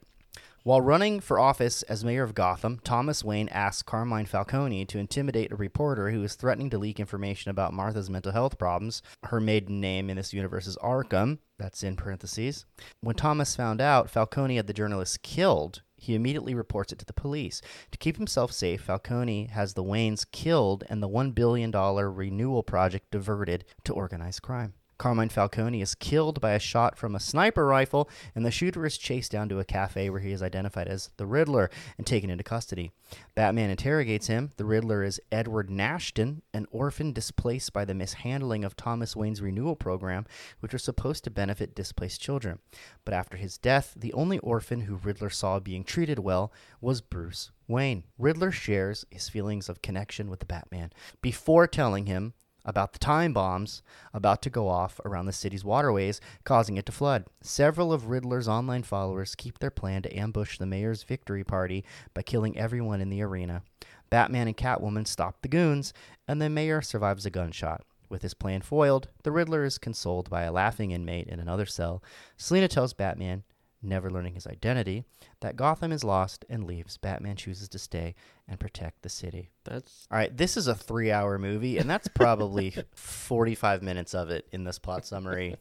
[0.65, 5.51] While running for office as mayor of Gotham, Thomas Wayne asks Carmine Falcone to intimidate
[5.51, 9.03] a reporter who is threatening to leak information about Martha's mental health problems.
[9.25, 11.37] Her maiden name in this universe is Arkham.
[11.59, 12.65] That's in parentheses.
[12.99, 17.13] When Thomas found out Falcone had the journalist killed, he immediately reports it to the
[17.13, 17.61] police.
[17.91, 23.11] To keep himself safe, Falcone has the Waynes killed and the $1 billion renewal project
[23.11, 24.73] diverted to organized crime.
[24.97, 28.97] Carmine Falcone is killed by a shot from a sniper rifle, and the shooter is
[28.97, 32.43] chased down to a cafe where he is identified as the Riddler and taken into
[32.43, 32.91] custody.
[33.35, 34.51] Batman interrogates him.
[34.55, 39.75] The Riddler is Edward Nashton, an orphan displaced by the mishandling of Thomas Wayne's renewal
[39.75, 40.25] program,
[40.61, 42.59] which was supposed to benefit displaced children.
[43.03, 47.51] But after his death, the only orphan who Riddler saw being treated well was Bruce
[47.67, 48.05] Wayne.
[48.17, 52.33] Riddler shares his feelings of connection with the Batman before telling him
[52.65, 53.81] about the time bombs
[54.13, 57.25] about to go off around the city's waterways, causing it to flood.
[57.41, 62.21] Several of Riddler's online followers keep their plan to ambush the mayor's victory party by
[62.21, 63.61] killing everyone in the arena.
[64.09, 65.93] Batman and Catwoman stop the goons,
[66.27, 67.81] and the mayor survives a gunshot.
[68.09, 72.03] With his plan foiled, the Riddler is consoled by a laughing inmate in another cell.
[72.37, 73.43] Selina tells Batman
[73.85, 75.03] never learning his identity,
[75.41, 76.97] that Gotham is lost and leaves.
[76.97, 78.15] Batman chooses to stay
[78.47, 79.49] and protect the city.
[79.63, 84.29] That's All right, this is a three hour movie, and that's probably 45 minutes of
[84.29, 85.55] it in this plot summary.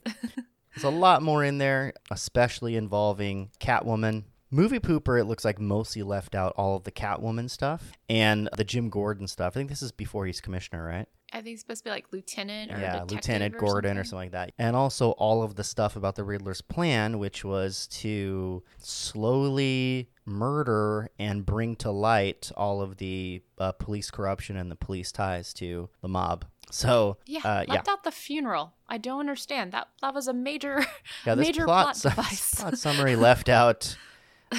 [0.74, 4.24] There's a lot more in there, especially involving Catwoman.
[4.50, 8.64] Movie Pooper, it looks like mostly left out all of the Catwoman stuff and the
[8.64, 9.52] Jim Gordon stuff.
[9.52, 11.08] I think this is before he's commissioner, right?
[11.34, 14.26] I think it's supposed to be like lieutenant or yeah, Lieutenant or Gordon or something
[14.26, 14.52] like that.
[14.56, 21.10] And also all of the stuff about the Riddler's plan, which was to slowly murder
[21.18, 25.90] and bring to light all of the uh, police corruption and the police ties to
[26.02, 26.44] the mob.
[26.70, 28.72] So, Yeah, uh, yeah, left out the funeral.
[28.88, 29.72] I don't understand.
[29.72, 30.86] That that was a major,
[31.26, 31.34] yeah.
[31.34, 32.54] This major plot, plot, device.
[32.54, 33.96] plot summary left out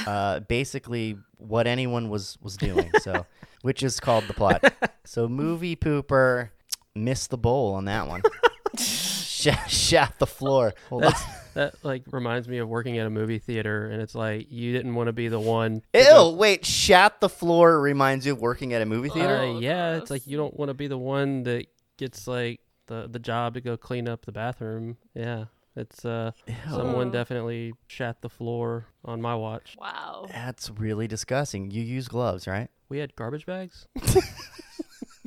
[0.05, 2.91] uh, basically what anyone was was doing.
[3.01, 3.25] So,
[3.61, 4.73] which is called the plot.
[5.07, 6.49] So, movie pooper
[6.95, 8.21] missed the bowl on that one.
[8.77, 10.73] Shat, shat the floor.
[10.89, 11.13] Hold on.
[11.53, 14.95] that like reminds me of working at a movie theater, and it's like you didn't
[14.95, 15.81] want to be the one.
[15.93, 19.38] to go- Ew, wait, shat the floor reminds you of working at a movie theater?
[19.38, 23.08] Uh, yeah, it's like you don't want to be the one that gets like the
[23.10, 24.97] the job to go clean up the bathroom.
[25.13, 26.31] Yeah, it's uh
[26.67, 29.75] someone definitely shat the floor on my watch.
[29.79, 30.25] wow.
[30.29, 31.69] That's really disgusting.
[31.69, 32.69] You use gloves, right?
[32.89, 33.88] We had garbage bags.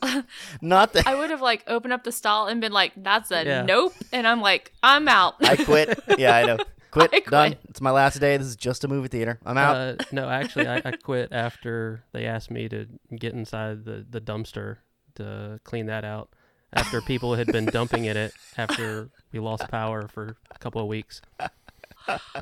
[0.63, 3.45] Not that I would have like opened up the stall and been like, "That's a
[3.45, 3.63] Yeah.
[3.63, 5.99] nope," and I'm like, "I'm out." I quit.
[6.19, 6.59] Yeah, I know.
[6.91, 7.11] Quit.
[7.13, 7.57] I Done.
[7.69, 8.37] It's my last day.
[8.37, 9.39] This is just a movie theater.
[9.45, 9.77] I'm out.
[9.77, 14.21] Uh, no, actually, I, I quit after they asked me to get inside the the
[14.21, 14.79] dumpster
[15.17, 16.31] to clean that out.
[16.73, 20.87] After people had been dumping in it after we lost power for a couple of
[20.87, 21.21] weeks.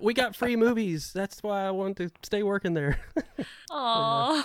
[0.03, 1.13] We got free movies.
[1.13, 3.01] That's why I wanted to stay working there.
[3.71, 4.41] Aw.
[4.41, 4.43] Uh,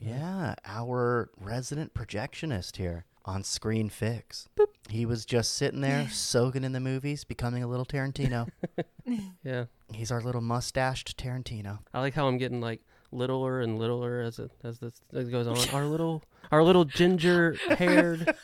[0.00, 4.48] yeah, our resident projectionist here on Screen Fix.
[4.88, 8.48] He was just sitting there soaking in the movies, becoming a little Tarantino.
[9.44, 9.64] yeah.
[9.92, 11.78] He's our little mustached Tarantino.
[11.92, 12.80] I like how I'm getting like
[13.12, 15.56] littler and littler as it as this as it goes on.
[15.74, 18.34] Our little our little ginger haired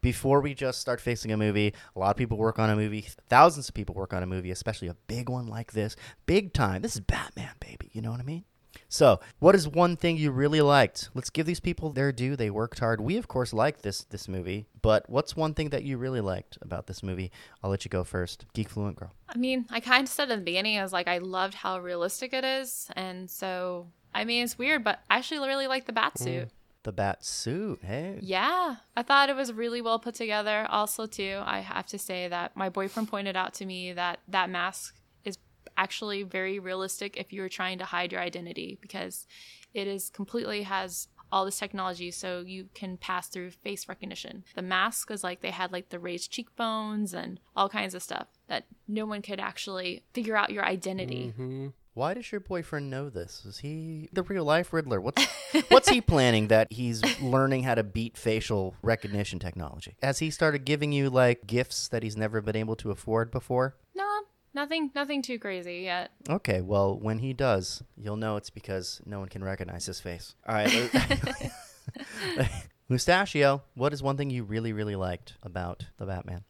[0.00, 3.06] before we just start fixing a movie, a lot of people work on a movie.
[3.28, 5.96] Thousands of people work on a movie, especially a big one like this.
[6.26, 6.82] Big time.
[6.82, 7.90] This is Batman, baby.
[7.92, 8.44] You know what I mean?
[8.88, 11.10] So, what is one thing you really liked?
[11.14, 12.36] Let's give these people their due.
[12.36, 13.00] They worked hard.
[13.00, 14.66] We, of course, liked this this movie.
[14.82, 17.30] But what's one thing that you really liked about this movie?
[17.62, 18.46] I'll let you go first.
[18.52, 19.12] Geek Fluent Girl.
[19.28, 21.80] I mean, I kind of said in the beginning, I was like, I loved how
[21.80, 25.92] realistic it is, and so I mean, it's weird, but I actually really like the
[25.92, 26.48] bat suit.
[26.48, 26.50] Mm.
[26.82, 27.80] The bat suit.
[27.82, 28.18] Hey.
[28.22, 30.66] Yeah, I thought it was really well put together.
[30.70, 34.48] Also, too, I have to say that my boyfriend pointed out to me that that
[34.48, 35.36] mask is
[35.76, 39.26] actually very realistic if you were trying to hide your identity because
[39.74, 44.44] it is completely has all this technology so you can pass through face recognition.
[44.54, 48.26] The mask is like they had like the raised cheekbones and all kinds of stuff
[48.48, 51.32] that no one could actually figure out your identity.
[51.36, 53.44] hmm Why does your boyfriend know this?
[53.44, 55.00] Is he the real life Riddler?
[55.00, 55.26] What's
[55.68, 59.96] what's he planning that he's learning how to beat facial recognition technology?
[60.02, 63.76] Has he started giving you like gifts that he's never been able to afford before?
[63.94, 64.08] No,
[64.54, 66.12] nothing nothing too crazy yet.
[66.28, 70.36] Okay, well, when he does, you'll know it's because no one can recognize his face.
[70.46, 70.90] All right.
[72.88, 76.44] Mustachio, what is one thing you really, really liked about the Batman?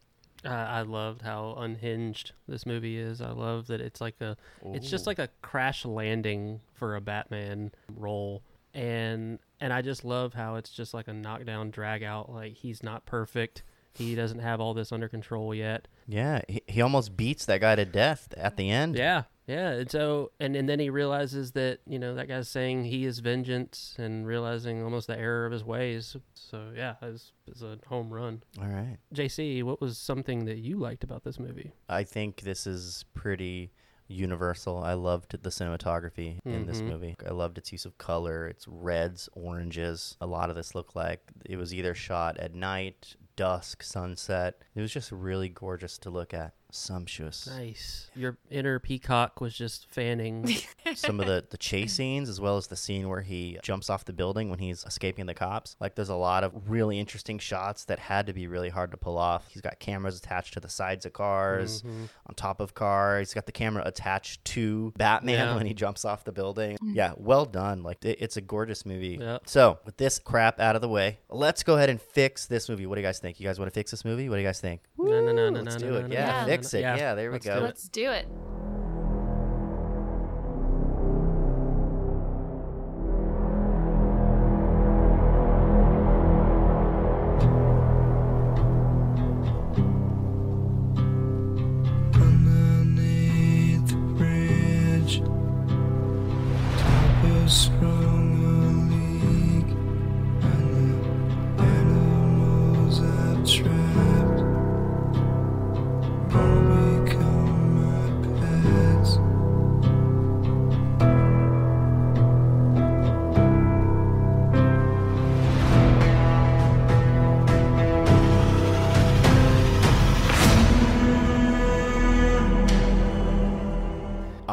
[0.45, 3.21] I, I loved how unhinged this movie is.
[3.21, 7.71] I love that it's like a, it's just like a crash landing for a Batman
[7.95, 12.31] role, and and I just love how it's just like a knockdown, drag out.
[12.31, 13.63] Like he's not perfect.
[13.93, 15.87] He doesn't have all this under control yet.
[16.07, 18.95] Yeah, he, he almost beats that guy to death at the end.
[18.95, 22.85] Yeah, Yeah, and so and, and then he realizes that you know that guy's saying
[22.85, 26.15] he is vengeance and realizing almost the error of his ways.
[26.33, 28.43] So yeah, it's, it's a home run.
[28.59, 28.97] All right.
[29.13, 31.71] JC, what was something that you liked about this movie?
[31.89, 33.71] I think this is pretty
[34.07, 34.77] universal.
[34.83, 36.87] I loved the cinematography in this Mhm.
[36.89, 37.15] movie.
[37.25, 40.17] I loved its use of color, its reds, oranges.
[40.19, 44.61] A lot of this looked like it was either shot at night, dusk, sunset.
[44.75, 46.53] It was just really gorgeous to look at.
[46.71, 47.47] Sumptuous.
[47.47, 48.09] Nice.
[48.15, 50.49] Your inner peacock was just fanning.
[50.95, 54.05] Some of the, the chase scenes, as well as the scene where he jumps off
[54.05, 55.75] the building when he's escaping the cops.
[55.79, 58.97] Like, there's a lot of really interesting shots that had to be really hard to
[58.97, 59.47] pull off.
[59.49, 62.09] He's got cameras attached to the sides of cars, Mhm.
[62.27, 63.29] on top of cars.
[63.29, 65.55] He's got the camera attached to Batman Yeah.
[65.55, 66.77] when he jumps off the building.
[66.81, 67.83] Yeah, well done.
[67.83, 69.17] Like, it, it's a gorgeous movie.
[69.19, 69.43] Yep.
[69.47, 72.85] So, with this crap out of the way, let's go ahead and fix this movie.
[72.85, 73.39] What do you guys think?
[73.39, 74.29] You guys want to fix this movie?
[74.29, 74.81] What do you guys think?
[74.97, 76.07] No, no, no, Woo, no, let's no, do no, it.
[76.07, 76.81] no, yeah, no, no, fix it.
[76.81, 77.55] Yeah, Yeah, there we let's go.
[77.55, 77.61] do.
[77.61, 78.27] Let's do it.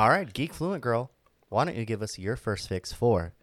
[0.09, 1.11] All right, Geek Fluent Girl,
[1.51, 3.35] why don't you give us your first fix for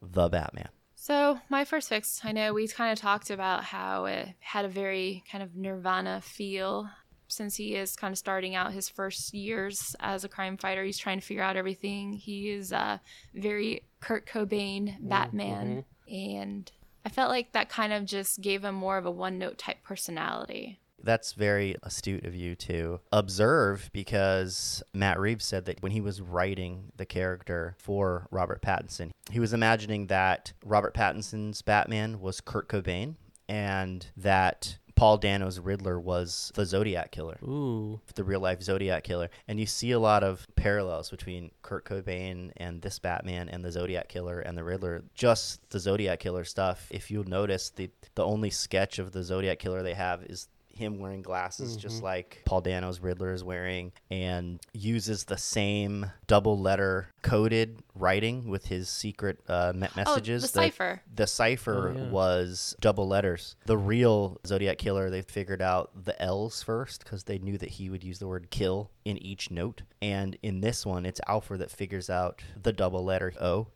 [0.00, 0.70] The Batman?
[0.94, 4.68] So, my first fix, I know we kind of talked about how it had a
[4.68, 6.88] very kind of Nirvana feel.
[7.28, 10.96] Since he is kind of starting out his first years as a crime fighter, he's
[10.96, 12.14] trying to figure out everything.
[12.14, 13.02] He is a
[13.34, 15.08] very Kurt Cobain mm-hmm.
[15.08, 15.84] Batman.
[16.10, 16.72] And
[17.04, 19.82] I felt like that kind of just gave him more of a one note type
[19.82, 20.80] personality.
[21.04, 26.20] That's very astute of you to observe because Matt Reeves said that when he was
[26.20, 32.68] writing the character for Robert Pattinson, he was imagining that Robert Pattinson's Batman was Kurt
[32.68, 33.16] Cobain
[33.48, 37.38] and that Paul Dano's Riddler was the Zodiac killer.
[37.42, 38.00] Ooh.
[38.14, 39.28] the real life Zodiac killer.
[39.48, 43.72] And you see a lot of parallels between Kurt Cobain and this Batman and the
[43.72, 45.02] Zodiac killer and the Riddler.
[45.14, 46.86] Just the Zodiac killer stuff.
[46.90, 50.98] If you'll notice, the the only sketch of the Zodiac killer they have is him
[50.98, 57.08] wearing glasses just like Paul Dano's Riddler is wearing and uses the same double letter
[57.22, 60.44] coded writing with his secret uh, messages.
[60.44, 61.02] Oh, the cipher.
[61.14, 62.10] The cipher Oh, yeah.
[62.10, 63.56] was double letters.
[63.66, 67.90] The real Zodiac killer, they figured out the L's first because they knew that he
[67.90, 69.82] would use the word kill in each note.
[70.02, 73.68] And in this one, it's Alfred that figures out the double letter O.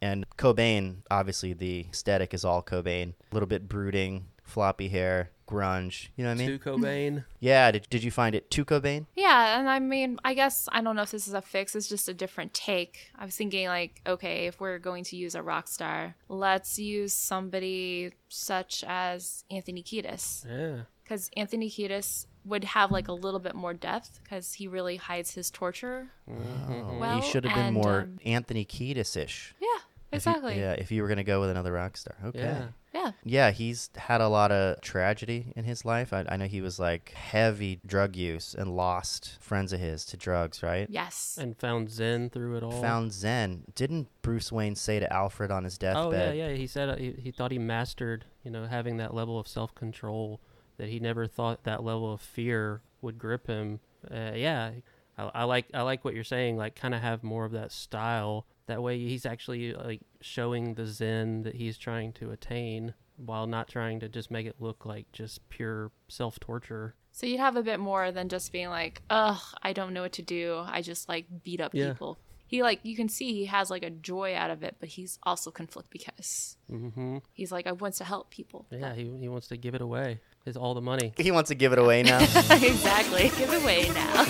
[0.00, 3.14] And Cobain, obviously, the aesthetic is all Cobain.
[3.32, 6.08] A little bit brooding, floppy hair, grunge.
[6.16, 6.58] You know what I mean?
[6.58, 7.24] To Cobain.
[7.40, 7.70] Yeah.
[7.70, 9.06] Did, did you find it too Cobain?
[9.16, 11.74] Yeah, and I mean, I guess I don't know if this is a fix.
[11.74, 13.10] It's just a different take.
[13.18, 17.12] I was thinking like, okay, if we're going to use a rock star, let's use
[17.12, 20.82] somebody such as Anthony Kiedis, yeah.
[21.02, 25.34] because Anthony Kiedis would have like a little bit more depth because he really hides
[25.34, 26.08] his torture.
[26.26, 29.54] Well, he should have been and, more um, Anthony Kiedis ish.
[29.60, 29.68] yeah,
[30.12, 30.58] exactly.
[30.58, 32.16] Yeah, if you were going to go with another rock star.
[32.24, 32.40] Okay.
[32.40, 32.68] Yeah.
[32.98, 33.12] Yeah.
[33.24, 36.12] Yeah, he's had a lot of tragedy in his life.
[36.12, 40.16] I, I know he was like heavy drug use and lost friends of his to
[40.16, 40.88] drugs, right?
[40.90, 41.38] Yes.
[41.40, 42.80] And found Zen through it all.
[42.82, 43.64] Found Zen.
[43.74, 46.30] Didn't Bruce Wayne say to Alfred on his deathbed?
[46.30, 46.54] Oh yeah, yeah.
[46.54, 49.74] He said uh, he, he thought he mastered, you know, having that level of self
[49.74, 50.40] control.
[50.78, 53.80] That he never thought that level of fear would grip him.
[54.08, 54.70] Uh, yeah,
[55.16, 56.56] I, I like I like what you're saying.
[56.56, 58.46] Like, kind of have more of that style.
[58.68, 63.66] That way, he's actually like showing the zen that he's trying to attain, while not
[63.68, 66.94] trying to just make it look like just pure self torture.
[67.12, 70.12] So you'd have a bit more than just being like, ugh, I don't know what
[70.12, 70.62] to do.
[70.64, 71.88] I just like beat up Yeah.
[71.88, 72.18] people.
[72.46, 75.18] He like you can see he has like a joy out of it, but he's
[75.24, 77.18] also conflicted because Mm-hmm.
[77.32, 78.66] he's like I wants to help people.
[78.70, 80.20] Yeah, he he wants to give it away.
[80.44, 81.12] His all the money.
[81.18, 82.18] He wants to give it away now.
[82.50, 83.30] exactly.
[83.36, 84.24] Give it away now.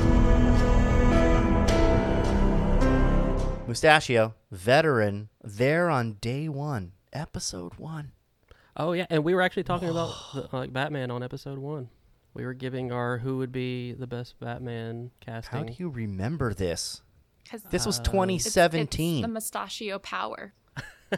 [3.70, 8.10] Mustachio, veteran, there on day one, episode one.
[8.76, 11.88] Oh yeah, and we were actually talking about the, like Batman on episode one.
[12.34, 15.56] We were giving our who would be the best Batman casting.
[15.56, 17.02] How do you remember this?
[17.48, 18.12] 'Cause This was Uh, it's- it's
[18.54, 19.22] 2017.
[19.22, 20.52] the mustachio power.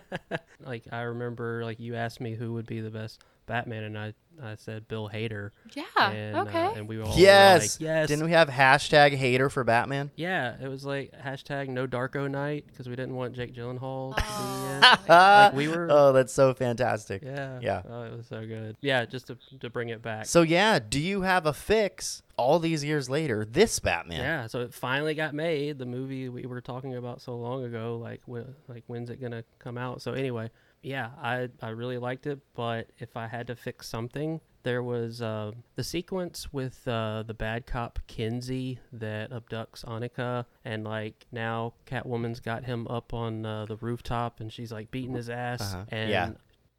[0.61, 4.15] like I remember like you asked me who would be the best Batman, and I
[4.43, 5.51] I said Bill Hader.
[5.75, 6.11] Yeah.
[6.11, 6.73] And, uh, okay.
[6.77, 7.79] and we were all Yes.
[7.79, 8.09] like, yes.
[8.09, 10.11] Didn't we have hashtag hater for Batman?
[10.17, 14.23] Yeah, it was like hashtag no Darko night because we didn't want Jake Gyllenhaal to
[14.27, 14.99] Oh.
[15.07, 15.09] be.
[15.13, 17.23] Like, we were- oh, that's so fantastic.
[17.23, 17.59] Yeah.
[17.61, 17.83] Yeah.
[17.89, 18.77] Oh, it was so good.
[18.81, 20.25] Yeah, just to, to bring it back.
[20.25, 23.45] So yeah, do you have a fix all these years later?
[23.45, 24.21] This Batman.
[24.21, 25.79] yeah, so it finally got made.
[25.79, 29.45] The movie we were talking about so long ago, like when, like when's it gonna
[29.59, 30.01] come out?
[30.01, 30.51] So anyway,
[30.83, 32.41] yeah, I I really liked it.
[32.55, 37.35] But if I had to fix something, there was uh, the sequence with uh, the
[37.35, 43.67] bad cop Kinsey that abducts Annika, and like now Catwoman's got him up on uh,
[43.67, 45.85] the rooftop, and she's like beating his ass, Uh-huh.
[45.89, 46.31] and Yeah.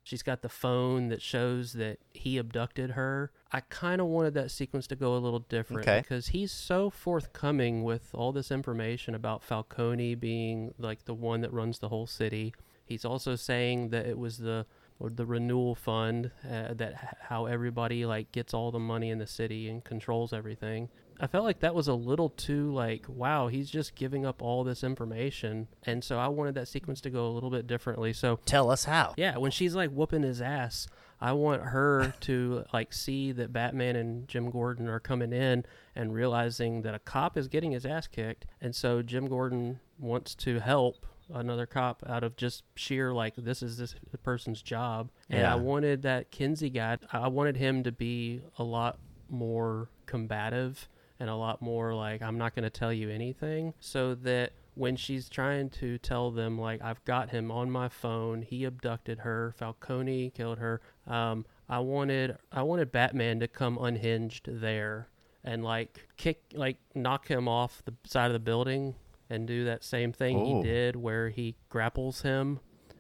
[0.06, 3.32] She's got the phone that shows that he abducted her.
[3.54, 6.02] I kind of wanted that sequence to go a little different Okay.
[6.02, 11.54] because he's so forthcoming with all this information about Falcone being like the one that
[11.54, 12.54] runs the whole city.
[12.86, 14.65] He's also saying that it was the
[15.00, 19.17] or the renewal fund uh, that h- how everybody like gets all the money in
[19.17, 20.89] the city and controls everything.
[21.19, 24.63] I felt like that was a little too like wow, he's just giving up all
[24.63, 25.67] this information.
[25.84, 28.13] And so I wanted that sequence to go a little bit differently.
[28.13, 29.13] So Tell us how.
[29.17, 30.88] yeah, when she's like whooping his ass,
[31.22, 35.65] I want her to like see that Batman and Jim Gordon are coming in
[35.96, 40.36] and realizing that a cop is getting his ass kicked, and so Jim Gordon wants
[40.36, 45.10] to help another cop out of just sheer like this is this person's job.
[45.30, 45.54] And Yeah.
[45.54, 46.98] I wanted that Kinsey guy.
[47.12, 50.88] I wanted him to be a lot more combative
[51.19, 54.96] and a lot more like I'm not going to tell you anything so that when
[54.96, 59.54] she's trying to tell them like I've got him on my phone, he abducted her,
[59.58, 60.82] Falcone killed her.
[61.08, 65.08] Um, I wanted I wanted Batman to come unhinged there
[65.43, 68.96] and like kick like knock him off the side of the building
[69.34, 70.46] and do that same thing Oh.
[70.58, 72.60] he did where he grapples him.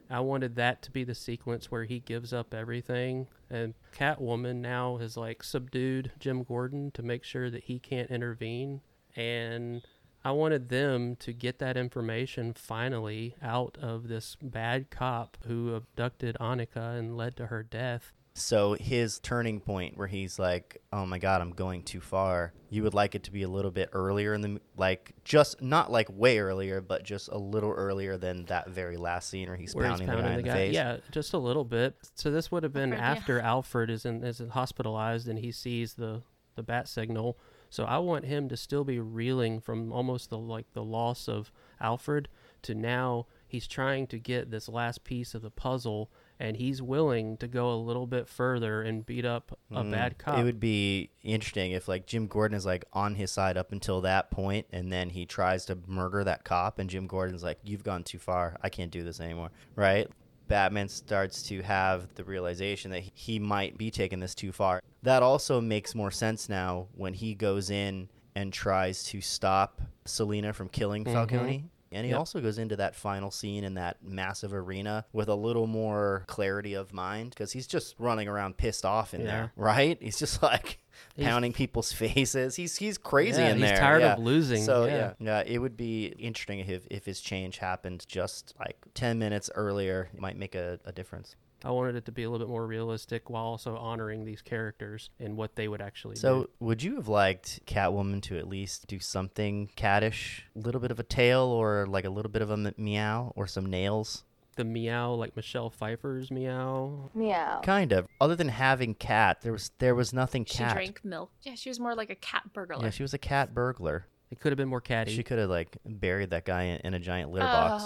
[0.09, 4.97] I wanted that to be the sequence where he gives up everything and Catwoman now
[4.97, 8.81] has like subdued Jim Gordon to make sure that he can't intervene
[9.15, 9.81] and
[10.25, 16.37] I wanted them to get that information finally out of this bad cop who abducted
[16.39, 18.13] Annika and led to her death.
[18.35, 22.81] So his turning point where he's like, "Oh my god, I'm going too far." You
[22.81, 26.07] would like it to be a little bit earlier in the like just not like
[26.11, 29.85] way earlier, but just a little earlier than that very last scene where he's where
[29.87, 30.67] pounding, he's pounding the the guy in the guy.
[30.67, 30.73] face.
[30.73, 31.95] Yeah, just a little bit.
[32.15, 33.11] So this would have been Alfred, yeah.
[33.11, 36.23] after Alfred is in is hospitalized and he sees the
[36.55, 37.37] the bat signal.
[37.69, 41.51] So I want him to still be reeling from almost the like the loss of
[41.79, 42.29] Alfred
[42.63, 46.11] to now he's trying to get this last piece of the puzzle
[46.43, 50.35] and he's willing to go a little bit further and beat up a bad cop.
[50.35, 53.71] Mm, It would be interesting if like Jim Gordon is like on his side up
[53.71, 57.59] until that point, and then he tries to murder that cop, and Jim Gordon's like,
[57.63, 58.57] "You've gone too far.
[58.61, 60.09] I can't do this anymore." Right?
[60.49, 64.81] Batman starts to have the realization that he might be taking this too far.
[65.01, 70.51] That also makes more sense now when he goes in and tries to stop Selina
[70.51, 71.69] from killing Falcone.
[71.93, 72.19] And he Yep.
[72.19, 76.73] also goes into that final scene in that massive arena with a little more clarity
[76.73, 79.27] of mind because he's just running around pissed off in Yeah.
[79.27, 79.97] there, right?
[80.01, 80.79] He's just like
[81.15, 82.55] He's- pounding people's faces.
[82.55, 83.71] He's he's crazy Yeah, in he's there.
[83.73, 84.95] He's tired of losing, So yeah.
[84.95, 85.13] yeah.
[85.19, 90.09] yeah, it would be interesting if if his change happened just like ten minutes earlier.
[90.13, 91.35] It might make a, a difference.
[91.63, 95.09] I wanted it to be a little bit more realistic while also honoring these characters
[95.19, 96.21] and what they would actually do.
[96.21, 96.49] So, do.
[96.59, 100.99] would you have liked Catwoman to at least do something cattish, a little bit of
[100.99, 104.23] a tail, or like a little bit of a meow, or some nails?
[104.55, 107.09] The meow, like Michelle Pfeiffer's meow.
[107.15, 107.61] Meow.
[107.61, 108.07] Kind of.
[108.21, 110.71] Other than having cat, there was there was nothing cat.
[110.71, 111.31] She drank milk.
[111.41, 112.83] Yeah, she was more like a cat burglar.
[112.83, 114.05] Yeah, she was a cat burglar.
[114.29, 115.15] It could have been more catty.
[115.15, 117.83] She could have like buried that guy in, in a giant litter box,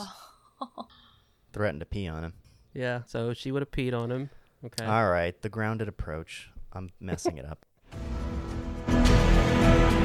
[0.62, 0.88] Oh.
[1.54, 2.34] threatened to pee on him.
[2.78, 4.30] Yeah, so she would have peed on him.
[4.64, 4.86] Okay.
[4.86, 6.50] All right, the grounded approach.
[6.72, 7.66] I'm messing it up.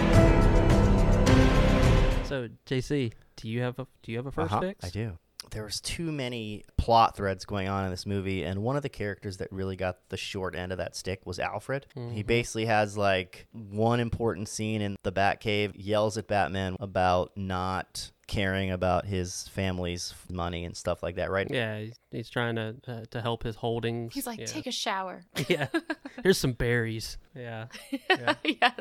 [2.24, 4.84] So JC, do you have a do you have a 1st Uh-huh, fix?
[4.86, 5.18] I do.
[5.52, 8.88] There was too many plot threads going on in this movie, and one of the
[8.88, 11.86] characters that really got the short end of that stick was Alfred.
[12.12, 18.10] He basically has like one important scene in the Batcave, yells at Batman about not
[18.32, 21.46] caring about his family's money and stuff like that, right?
[21.50, 24.14] Yeah, he's, he's trying to uh, to help his holdings.
[24.14, 24.46] He's like, yeah.
[24.46, 25.24] take a shower.
[25.48, 25.68] yeah.
[26.22, 27.18] Here's some berries.
[27.34, 27.66] Yeah.
[28.10, 28.34] Yeah.
[28.44, 28.78] yes.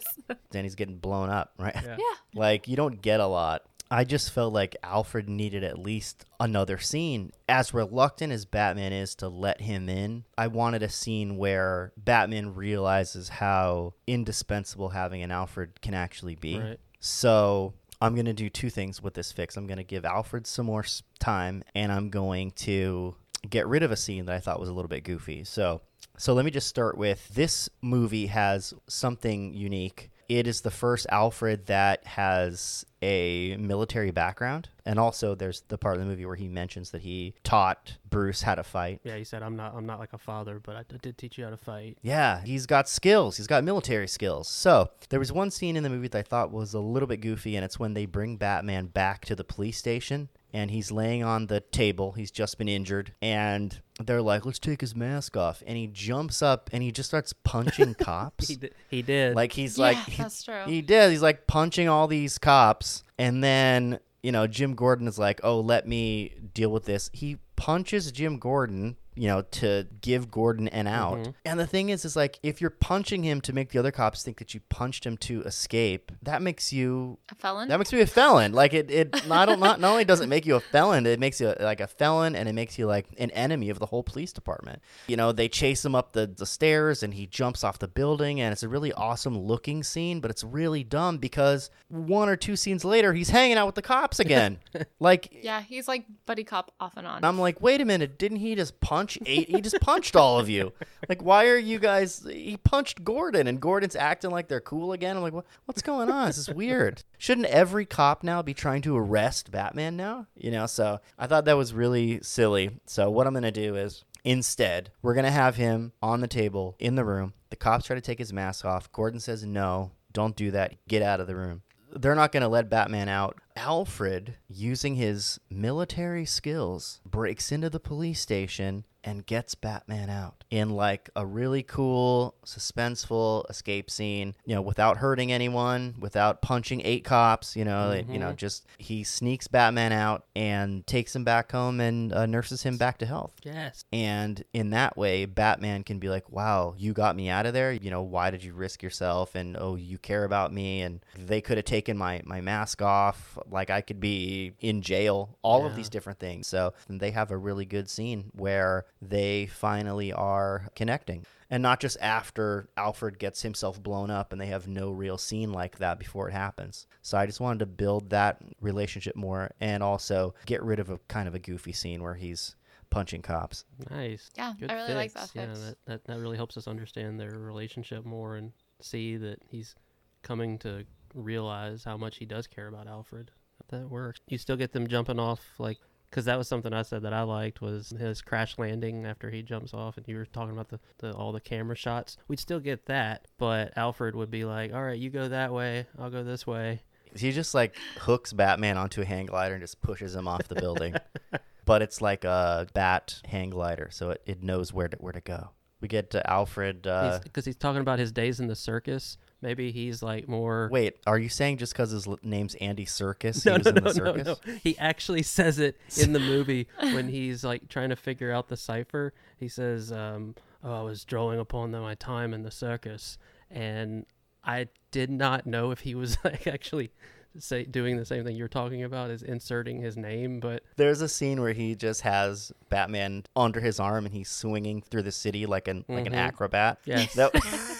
[0.51, 1.75] Then he's getting blown up, right?
[1.75, 1.95] Yeah.
[1.97, 2.39] Yeah.
[2.39, 3.63] Like you don't get a lot.
[3.91, 7.33] I just felt like Alfred needed at least another scene.
[7.49, 12.55] As reluctant as Batman is to let him in, I wanted a scene where Batman
[12.55, 16.57] realizes how indispensable having an Alfred can actually be.
[16.57, 16.79] Right.
[17.01, 19.57] So I'm going to do two things with this fix.
[19.57, 20.85] I'm going to give Alfred some more
[21.19, 23.15] time, and I'm going to
[23.49, 25.43] get rid of a scene that I thought was a little bit goofy.
[25.43, 25.81] So,
[26.17, 30.11] so let me just start with this movie has something unique.
[30.29, 35.95] It is the first Alfred that has a military background, and also there's the part
[35.95, 38.99] of the movie where he mentions that he taught Bruce how to fight.
[39.03, 41.37] Yeah, he said I'm not I'm not like a father, but I, I did teach
[41.37, 41.97] you how to fight.
[42.01, 43.37] Yeah, he's got skills.
[43.37, 44.47] He's got military skills.
[44.47, 47.17] So there was one scene in the movie that I thought was a little bit
[47.21, 50.29] goofy, and it's when they bring Batman back to the police station.
[50.53, 52.11] And he's laying on the table.
[52.11, 53.13] He's just been injured.
[53.21, 55.63] And they're like, let's take his mask off.
[55.65, 58.49] And he jumps up and he just starts punching cops.
[58.49, 58.75] He did.
[58.89, 59.33] He did.
[59.33, 60.63] Like he's Yeah, like he- that's true.
[60.65, 61.09] He did.
[61.09, 62.90] He's like punching all these cops,
[63.21, 67.37] and then you know Jim Gordon is like, "Oh, let me deal with this." He
[67.61, 71.19] punches Jim Gordon, you know, to give Gordon an out.
[71.19, 71.31] Mm-hmm.
[71.45, 74.23] And the thing is, is like if you're punching him to make the other cops
[74.23, 77.67] think that you punched him to escape, that makes you A felon?
[77.67, 78.53] that makes me a felon.
[78.53, 81.39] Like it, it not, not not only does it make you a felon, it makes
[81.39, 84.31] you like a felon, and it makes you like an enemy of the whole police
[84.33, 84.81] department.
[85.07, 88.39] You know, they chase him up the, the stairs, and he jumps off the building,
[88.41, 92.55] and it's a really awesome looking scene, but it's really dumb because one or two
[92.55, 94.57] scenes later, he's hanging out with the cops again.
[94.99, 97.23] like, yeah, he's like buddy cop off and on.
[97.25, 99.49] I'm like, wait a minute, didn't he just punch eight?
[99.49, 100.71] He just punched all of you.
[101.09, 102.23] Like, why are you guys?
[102.25, 105.17] He punched Gordon, and Gordon's acting like they're cool again.
[105.17, 106.27] I'm like, what, what's going on?
[106.27, 107.03] This is weird.
[107.17, 110.27] Shouldn't every cop now be trying to arrest Batman now?
[110.35, 112.79] You know, so I thought that was really silly.
[112.85, 114.05] So what I'm gonna do is.
[114.23, 117.33] Instead, we're going to have him on the table in the room.
[117.49, 118.91] The cops try to take his mask off.
[118.91, 120.75] Gordon says, No, don't do that.
[120.87, 121.63] Get out of the room
[121.93, 123.37] they're not going to let Batman out.
[123.55, 130.69] Alfred, using his military skills, breaks into the police station and gets Batman out in
[130.69, 137.03] like a really cool, suspenseful escape scene, you know, without hurting anyone, without punching eight
[137.03, 141.79] cops, you know, you know, just he sneaks Batman out and takes him back home
[141.79, 143.33] and uh, nurses him back to health.
[143.43, 143.85] yes.
[143.93, 147.71] And in that way, Batman can be like, wow, you got me out of there.
[147.71, 149.35] You know, why did you risk yourself?
[149.35, 150.81] And oh, you care about me.
[150.81, 153.37] And they could have taken my, my mask off.
[153.49, 156.47] Like I could be in jail, all of these different things.
[156.47, 161.25] So they have a really good scene where they finally are connecting.
[161.49, 165.51] And not just after Alfred gets himself blown up and they have no real scene
[165.51, 166.87] like that before it happens.
[167.01, 170.97] So I just wanted to build that relationship more and also get rid of a
[171.09, 172.55] kind of a goofy scene where he's
[172.89, 173.65] punching cops.
[173.89, 174.29] Nice.
[174.37, 175.31] Yeah, Good I really like fix.
[175.31, 179.39] that Yeah, that, that that really helps us understand their relationship more and see that
[179.49, 179.75] he's
[180.23, 183.31] coming to realize how much he does care about Alfred.
[183.69, 184.19] That works.
[184.27, 185.77] You still get them jumping off like
[186.11, 189.41] because that was something I said that I liked was his crash landing after he
[189.41, 192.17] jumps off, and you were talking about the, the all the camera shots.
[192.27, 195.87] We'd still get that, but Alfred would be like, "All right, you go that way,
[195.97, 196.81] I'll go this way."
[197.15, 200.55] He just like hooks Batman onto a hang glider and just pushes him off the
[200.55, 200.95] building.
[201.65, 205.21] but it's like a bat hang glider, so it, it knows where to where to
[205.21, 205.49] go.
[205.79, 206.85] We get to Alfred.
[206.85, 209.17] Uh, Because he's, talking about his days in the circus.
[209.41, 210.69] Maybe he's like more.
[210.71, 213.75] wait, are you saying just because his name's Andy Serkis, No, he was no, in
[213.75, 214.27] the no, no, circus?
[214.45, 214.53] no.
[214.63, 218.57] He actually says it in the movie when he's like trying to figure out the
[218.57, 219.13] cipher.
[219.37, 223.17] He says, um, "Oh, I was drawing upon my time in the circus,"
[223.49, 224.05] and
[224.43, 226.91] I did not know if he was like actually
[227.39, 230.39] say doing the same thing you're talking about, is inserting his name.
[230.39, 234.81] But There's a scene where he just has Batman under his arm and he's swinging
[234.81, 236.17] through the city like an like an Mhm.
[236.17, 236.79] acrobat.
[236.85, 237.33] yes, That-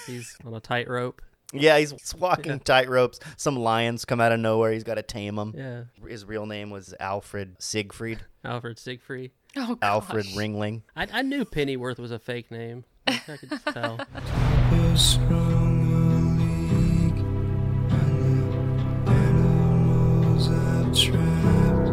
[0.08, 1.22] he's on a tightrope.
[1.54, 3.20] Yeah, he's walking tight ropes.
[3.38, 4.72] Some lions come out of nowhere.
[4.72, 5.54] He's got to tame them.
[5.56, 8.20] Yeah, His real name was Alfred Siegfried.
[8.44, 9.32] Alfred Siegfried.
[9.56, 10.26] Oh, Alfred.
[10.28, 10.84] Ringling.
[10.96, 12.86] I, I knew Pennyworth was a fake name.
[13.08, 13.98] I could tell.
[13.98, 17.18] What's wrong, a league?
[17.92, 21.92] And the animals I've trapped.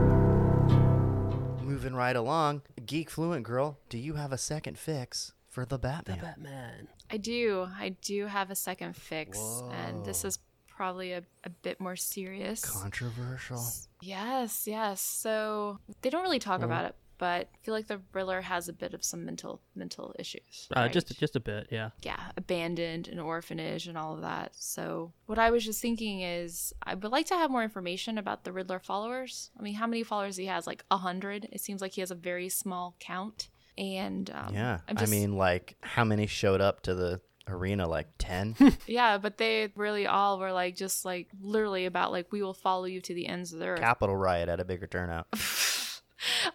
[1.64, 6.18] Moving right along, Geek Fluent Girl, do you have a second fix for the Batman.
[6.18, 6.52] The Batman?
[6.52, 6.88] Batman.
[7.10, 7.68] I do.
[7.78, 9.38] I do have a second fix,
[9.72, 10.38] and this is
[10.68, 12.64] probably a, a bit more serious.
[12.64, 13.64] Controversial.
[14.00, 15.00] Yes, yes.
[15.00, 18.72] So they don't really talk about it, but I feel like the Riddler has a
[18.72, 20.68] bit of some mental mental issues.
[20.74, 21.90] Uh, just just a bit, yeah.
[22.02, 24.54] yeah, abandoned, an orphanage, and all of that.
[24.54, 28.44] So, what I was just thinking is, I would like to have more information about
[28.44, 29.50] the Riddler followers.
[29.58, 30.66] I mean, how many followers he has?
[30.66, 31.48] Like a hundred.
[31.50, 33.48] It seems like he has a very small count.
[33.78, 34.80] And um, Yeah.
[34.90, 37.88] Just, I mean, like, how many showed up to the arena?
[37.88, 38.56] Like 10?
[38.86, 42.84] yeah, but they really all were like just like literally about like we will follow
[42.84, 43.80] you to the ends of the earth.
[43.80, 45.28] Capitol Riot had a bigger turnout.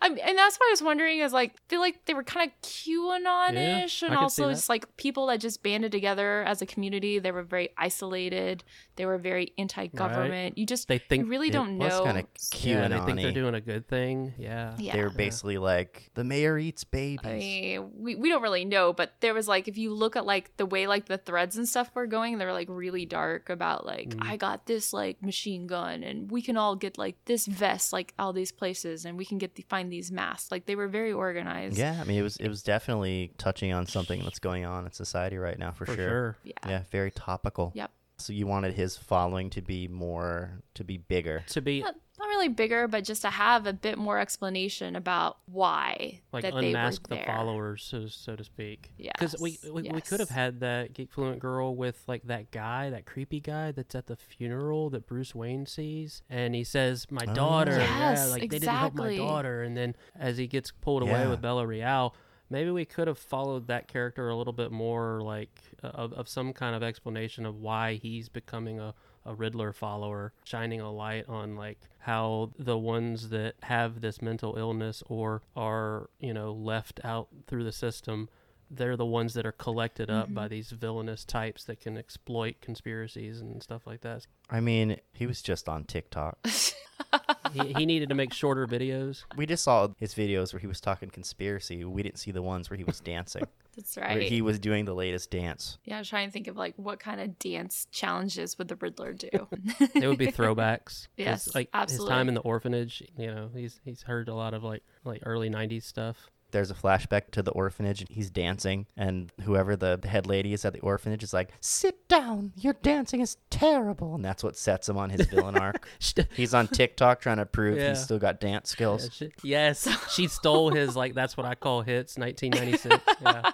[0.02, 2.52] I mean, and that's what I was wondering is like, feel like they were kind
[2.52, 5.92] of QAnon ish, Yeah, and I could see also it's like people that just banded
[5.92, 7.20] together as a community.
[7.20, 8.66] They were very isolated.
[8.96, 10.58] They were very anti-government.
[10.58, 12.04] You just They think you really it don't was know.
[12.04, 12.78] kinda cute.
[12.78, 14.34] yeah, they think they're doing a good thing.
[14.38, 14.76] Yeah.
[14.78, 14.94] yeah.
[14.94, 17.20] they're basically like, the mayor eats babies.
[17.26, 20.26] I mean, we, we don't really know, but there was like if you look at
[20.26, 23.50] like the way like the threads and stuff were going, they were like really dark
[23.50, 24.20] about like Mm.
[24.28, 28.14] I got this like machine gun and we can all get like this vest like
[28.20, 30.52] all these places and we can get the, find these masks.
[30.52, 31.78] Like they were very organized.
[31.78, 34.92] yeah, I mean, it was it was definitely touching on something that's going on in
[34.92, 36.08] society right now for, For sure.
[36.10, 36.38] sure.
[36.44, 36.54] Yeah.
[36.70, 37.72] Yeah, very topical.
[37.76, 37.92] Yep.
[38.24, 41.44] So you wanted his following to be more to be bigger.
[41.48, 45.40] To be Not, not really bigger, but just to have a bit more explanation about
[45.46, 47.36] why like that unmask they the were there.
[47.36, 48.92] followers, so so to speak.
[48.98, 49.12] Yeah.
[49.18, 52.52] Because we Yes, we, we could have had that geek fluent girl with like that
[52.52, 57.08] guy, that creepy guy that's at the funeral that Bruce Wayne sees, and he says,
[57.12, 57.34] "My Oh.
[57.34, 61.02] daughter." yeah, Yes, like they didn't help my daughter, and then as he gets pulled
[61.04, 62.16] away with Bella Real.
[62.54, 66.30] Maybe we could have followed that character a little bit more, like uh, of, of
[66.30, 68.94] some kind of explanation of why he's becoming a,
[69.26, 74.56] a Riddler follower, shining a light on like how the ones that have this mental
[74.56, 78.30] illness or are, you know, left out through the system,
[78.76, 80.50] they're the ones that are collected up by mm-hmm.
[80.50, 84.28] these villainous types that can exploit conspiracies and stuff like that.
[84.50, 86.38] I mean, he was just on TikTok.
[87.54, 89.24] he, he needed to make shorter videos.
[89.36, 91.84] we just saw his videos where he was talking conspiracy.
[91.84, 93.44] We didn't see the ones where he was dancing.
[93.76, 94.22] That's where right.
[94.22, 95.80] he was doing the latest dance.
[95.84, 99.14] yeah, I'm trying to think of like what kind of dance challenges would the Riddler
[99.14, 99.30] do?
[99.96, 101.08] They would be throwbacks.
[101.18, 103.02] Yes, like his time in the orphanage.
[103.18, 106.30] You know, he's he's heard a lot of like like early '90s stuff.
[106.54, 108.00] There's a flashback to the orphanage.
[108.02, 112.08] and He's dancing, and whoever the head lady is at the orphanage is like, "Sit
[112.08, 112.54] down.
[112.56, 115.88] Your dancing is terrible," and that's what sets him on his villain arc.
[116.36, 117.90] He's on TikTok trying to prove Yeah.
[117.90, 119.04] he's still got dance skills.
[119.04, 123.02] Yeah, she- yes, she stole his like that's what I call hits 1996.
[123.22, 123.52] Yeah.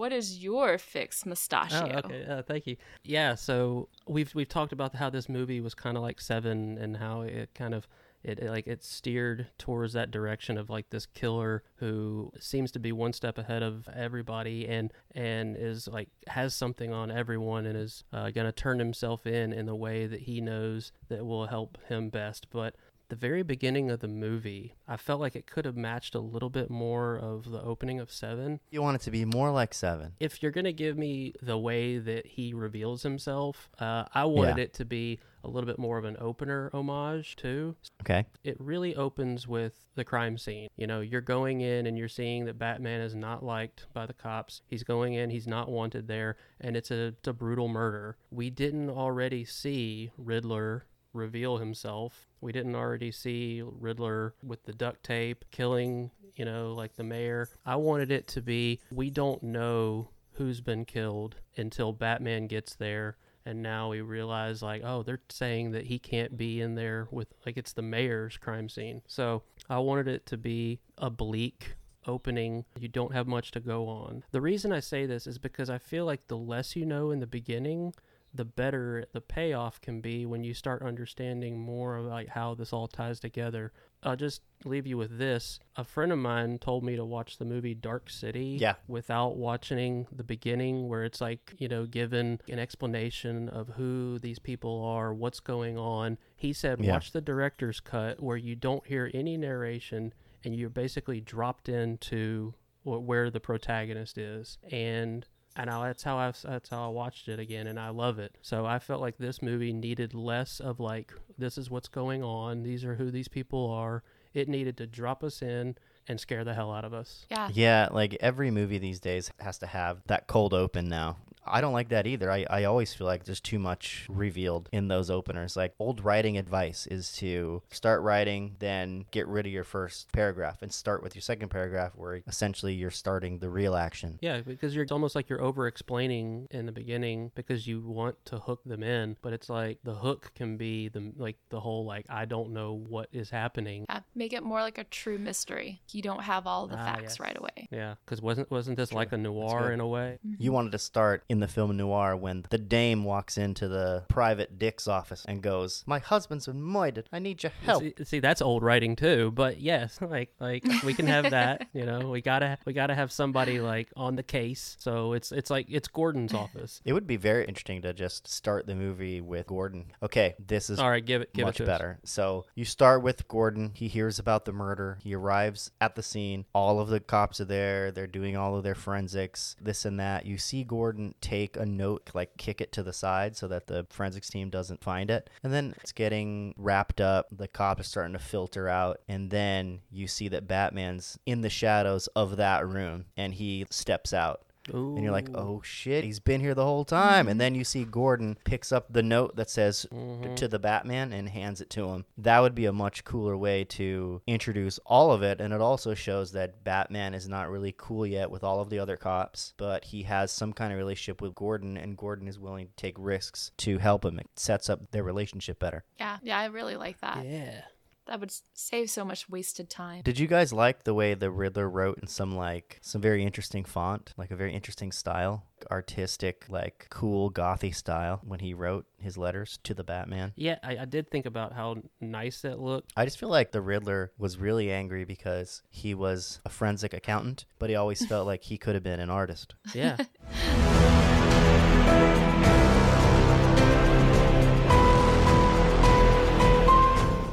[0.00, 1.92] What is your fix, Mustachio?
[1.92, 2.24] Oh, okay.
[2.24, 2.76] Uh, thank you.
[3.04, 3.34] Yeah.
[3.34, 7.20] So we've we've talked about how this movie was kind of like Seven and how
[7.20, 7.86] it kind of
[8.22, 12.78] it, it, like it steered towards that direction of like this killer who seems to
[12.78, 17.76] be one step ahead of everybody and and is like has something on everyone and
[17.76, 21.76] is uh, gonna turn himself in in the way that he knows that will help
[21.88, 22.46] him best.
[22.50, 22.74] But
[23.10, 26.48] the very beginning of the movie, I felt like it could have matched a little
[26.50, 30.14] bit more of the opening of Seven You want it to be more like Seven.
[30.18, 34.64] if you're gonna give me the way that he reveals himself, uh, I wanted Yeah.
[34.64, 37.74] it to be a little bit more of an opener homage too.
[38.02, 38.26] Okay.
[38.44, 40.68] It really opens with the crime scene.
[40.76, 44.12] You know, you're going in and you're seeing that Batman is not liked by the
[44.12, 44.60] cops.
[44.66, 48.16] He's going in, he's not wanted there, and it's a, it's a brutal murder.
[48.30, 52.28] We didn't already see Riddler reveal himself.
[52.40, 57.48] We didn't already see Riddler with the duct tape killing, you know, like the mayor.
[57.66, 63.16] I wanted it to be we don't know who's been killed until Batman gets there.
[63.46, 67.28] And now we realize, like, oh, they're saying that he can't be in there with,
[67.46, 69.00] like, it's the mayor's crime scene.
[69.06, 71.74] So I wanted it to be a bleak
[72.06, 72.64] opening.
[72.78, 74.24] You don't have much to go on.
[74.30, 77.20] The reason I say this is because I feel like the less you know in
[77.20, 77.94] the beginning,
[78.32, 82.72] the better the payoff can be when you start understanding more of like how this
[82.72, 83.72] all ties together.
[84.04, 85.58] I'll just leave you with this.
[85.76, 88.74] A friend of mine told me to watch the movie Dark City Yeah.
[88.86, 94.38] without watching the beginning where it's like, you know, given an explanation of who these
[94.38, 96.16] people are, what's going on.
[96.36, 96.92] He said Yeah.
[96.92, 100.14] watch the director's cut where you don't hear any narration
[100.44, 102.54] and you're basically dropped into
[102.84, 105.26] where the protagonist is and
[105.56, 108.36] and I, that's how I that's how I watched it again, and I love it.
[108.42, 112.62] So I felt like this movie needed less of like this is what's going on,
[112.62, 114.02] these are who these people are.
[114.32, 115.76] It needed to drop us in
[116.06, 117.26] and scare the hell out of us.
[117.30, 117.48] Yeah.
[117.52, 121.16] Yeah, like every movie these days has to have that cold open now.
[121.46, 122.30] I don't like that either.
[122.30, 125.56] I, I always feel like there's too much revealed in those openers.
[125.56, 130.62] Like old writing advice is to start writing, then get rid of your first paragraph
[130.62, 134.18] and start with your second paragraph where essentially you're starting the real action.
[134.20, 138.16] Yeah, because you're it's almost like you're over explaining in the beginning because you want
[138.26, 141.84] to hook them in, but it's like the hook can be the like the whole
[141.84, 143.86] like I don't know what is happening.
[143.88, 145.80] Yeah, make it more like a true mystery.
[145.90, 147.20] You don't have all the Ah, facts yes.
[147.20, 147.68] right away.
[147.70, 150.18] Yeah, because wasn't wasn't this like a noir in a way?
[150.38, 154.58] You wanted to start in the film noir when the dame walks into the private
[154.58, 157.08] Dick's office and goes, "My husband's been murdered.
[157.12, 160.92] I need your help." See, see, that's old writing too, but yes, like like we
[160.92, 161.58] can have that.
[161.72, 164.76] You know, we gotta we gotta have somebody like on the case.
[164.80, 166.80] So it's it's like it's Gordon's office.
[166.84, 169.92] It would be very interesting to just start the movie with Gordon.
[170.02, 171.78] Okay, this is All right, give it give much it to us.
[171.78, 171.98] better.
[172.04, 173.70] So you start with Gordon.
[173.74, 174.98] He hears about the murder.
[175.02, 176.44] He arrives at the scene.
[176.54, 177.92] All of the cops are there.
[177.92, 180.26] They're doing all of their forensics, this and that.
[180.26, 183.86] You see Gordon take a note, like kick it to the side so that the
[183.90, 185.30] forensics team doesn't find it.
[185.42, 187.26] And then it's getting wrapped up.
[187.30, 189.00] The cop is starting to filter out.
[189.08, 194.12] And then you see that Batman's in the shadows of that room and he steps
[194.12, 194.42] out.
[194.78, 197.28] And you're like, oh shit, he's been here the whole time.
[197.28, 200.34] And then you see Gordon picks up the note that says mm-hmm.
[200.34, 202.04] to the Batman and hands it to him.
[202.18, 205.40] That would be a much cooler way to introduce all of it.
[205.40, 208.78] And it also shows that Batman is not really cool yet with all of the
[208.78, 212.66] other cops, but he has some kind of relationship with Gordon, and Gordon is willing
[212.66, 214.18] to take risks to help him.
[214.18, 215.84] It sets up their relationship better.
[215.98, 217.24] Yeah, yeah, I really like that.
[217.24, 217.62] Yeah.
[218.10, 220.02] That would save so much wasted time.
[220.02, 223.64] Did you guys like the way the Riddler wrote in some like some very interesting
[223.64, 229.16] font, like a very interesting style, artistic, like cool gothy style when he wrote his
[229.16, 230.32] letters to the Batman?
[230.34, 232.92] Yeah, I, I did think about how nice that looked.
[232.96, 237.44] I just feel like the Riddler was really angry because he was a forensic accountant,
[237.60, 239.54] but he always felt like he could have been an artist.
[239.72, 239.96] Yeah.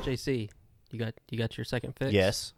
[0.07, 0.49] JC,
[0.91, 2.11] you got you got your second fix?
[2.11, 2.53] Yes.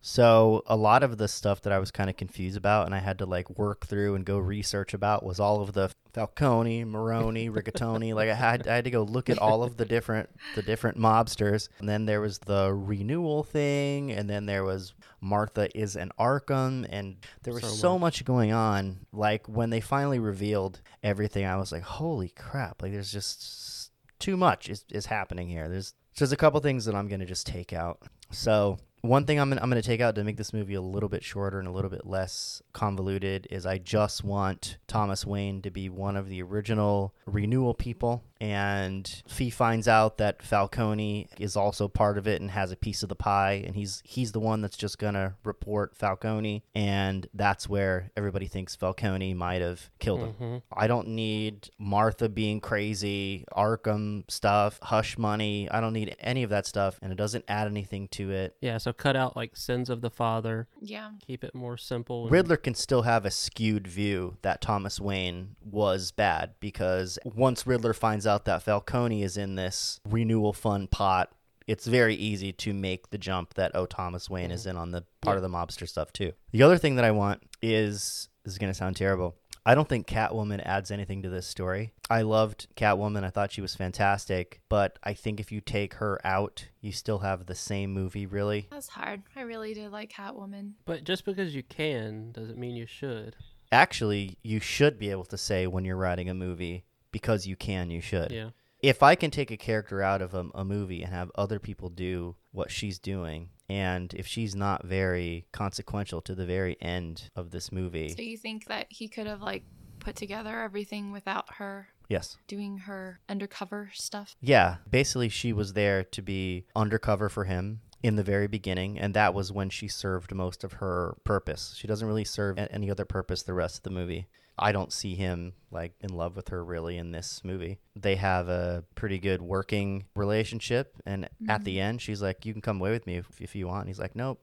[0.00, 3.00] So a lot of the stuff that I was kind of confused about and I
[3.00, 7.50] had to like work through and go research about was all of the Falcone, Maroni,
[7.50, 8.14] Rigatoni.
[8.14, 10.98] like I had I had to go look at all of the different the different
[10.98, 11.68] mobsters.
[11.80, 16.86] And then there was the renewal thing and then there was Martha is an Arkham
[16.88, 19.00] and there was So so, much going on.
[19.12, 22.82] Like when they finally revealed everything I was like, "Holy crap.
[22.82, 23.90] Like there's just
[24.20, 25.68] too much is, is happening here.
[25.68, 28.02] There's there's a couple things that I'm gonna just take out.
[28.30, 31.08] So one thing I'm gonna, I'm gonna take out to make this movie a little
[31.08, 35.70] bit shorter and a little bit less convoluted is I just want Thomas Wayne to
[35.70, 41.88] be one of the original renewal people, and he finds out that Falcone is also
[41.88, 44.60] part of it and has a piece of the pie, and he's he's the one
[44.60, 50.34] that's just gonna report Falcone, and that's where everybody thinks Falcone might have killed him.
[50.34, 50.56] Mm-hmm.
[50.72, 55.68] I don't need Martha being crazy, Arkham stuff, hush money.
[55.70, 58.56] I don't need any of that stuff, and it doesn't add anything to it.
[58.60, 60.68] Yeah, so cut out like sins of the father.
[60.80, 61.10] Yeah.
[61.26, 62.24] Keep it more simple.
[62.24, 67.66] and- Riddler can still have a skewed view that Thomas Wayne was bad because once
[67.66, 71.32] Riddler finds out that Falcone is in this renewal fund pot,
[71.66, 74.70] it's very easy to make the jump that oh Thomas Wayne is mm-hmm.
[74.70, 76.32] in on the part of the mobster stuff too.
[76.52, 79.34] The other thing that I want is this is going to sound terrible.
[79.66, 81.92] I don't think Catwoman adds anything to this story.
[82.08, 83.22] I loved Catwoman.
[83.22, 87.18] I thought she was fantastic, but I think if you take her out, you still
[87.18, 88.68] have the same movie really.
[88.70, 89.24] That's hard.
[89.36, 90.72] I really did like Catwoman.
[90.86, 93.36] But just because you can doesn't mean you should.
[93.70, 97.90] actually you should be able to say when you're writing a movie because you can
[97.90, 98.30] you should.
[98.30, 98.50] Yeah.
[98.82, 101.88] if i can take a character out of a, a movie and have other people
[101.88, 107.50] do what she's doing and if she's not very consequential to the very end of
[107.50, 109.62] this movie So you think that he could have like
[110.00, 112.38] put together everything without her yes.
[112.46, 114.36] doing her undercover stuff?
[114.40, 114.76] yeah.
[114.90, 119.34] Basically she was there to be undercover for him in the very beginning and that
[119.34, 121.74] was when she served most of her purpose.
[121.76, 124.28] She doesn't really serve any other purpose the rest of the movie
[124.58, 127.78] i don't see him like in love with her really in this movie.
[127.94, 131.64] They have a pretty good working relationship and at mm-hmm.
[131.64, 133.80] the end she's like you can come away with me if, if you want.
[133.80, 134.40] And he's like nope.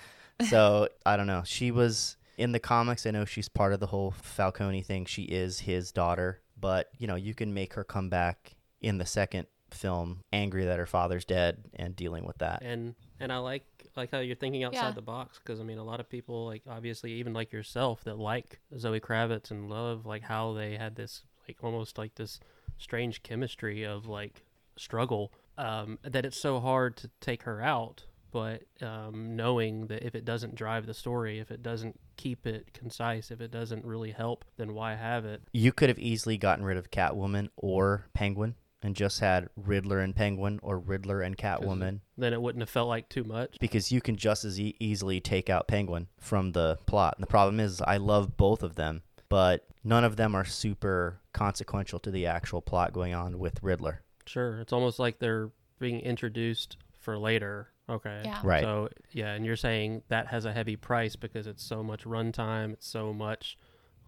[0.48, 1.42] So i don't know.
[1.44, 3.04] She was in the comics.
[3.04, 5.04] I know she's part of the whole falcone thing.
[5.04, 6.40] She is his daughter.
[6.58, 10.78] But you know you can make her come back in the second film angry that
[10.78, 12.62] her father's dead and dealing with that.
[12.62, 14.90] And and I like like how you're thinking outside Yeah.
[14.92, 18.18] the box because I mean a lot of people like obviously even like yourself that
[18.18, 22.40] like Zoe Kravitz and love like how they had this like almost like this
[22.78, 24.42] strange chemistry of like
[24.76, 30.14] struggle um, that it's so hard to take her out but um, knowing that if
[30.14, 34.12] it doesn't drive the story if it doesn't keep it concise if it doesn't really
[34.12, 38.54] help then why have it you could have easily gotten rid of catwoman or penguin
[38.82, 42.88] and just had riddler and penguin or riddler and catwoman then it wouldn't have felt
[42.88, 46.78] like too much because you can just as e- easily take out penguin from the
[46.86, 50.44] plot and the problem is i love both of them but none of them are
[50.44, 54.60] super consequential to the actual plot going on with riddler Sure.
[54.60, 55.50] It's almost like they're
[55.80, 57.68] being introduced for later.
[57.88, 58.22] Okay.
[58.24, 58.38] Yeah.
[58.44, 58.62] Right.
[58.62, 62.72] So yeah, and you're saying that has a heavy price because it's so much runtime,
[62.74, 63.58] it's so much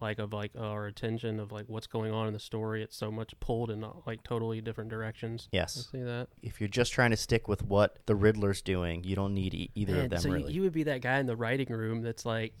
[0.03, 2.83] like of like our attention of like what's going on in the story.
[2.83, 5.47] It's so much pulled in uh, like totally different directions.
[5.51, 5.87] Yes.
[5.89, 6.27] I see that.
[6.43, 9.71] If you're just trying to stick with what the Riddler's doing, you don't need e-
[9.73, 10.53] either Man, of them so you- really.
[10.53, 12.53] you would be that guy in the writing room that's like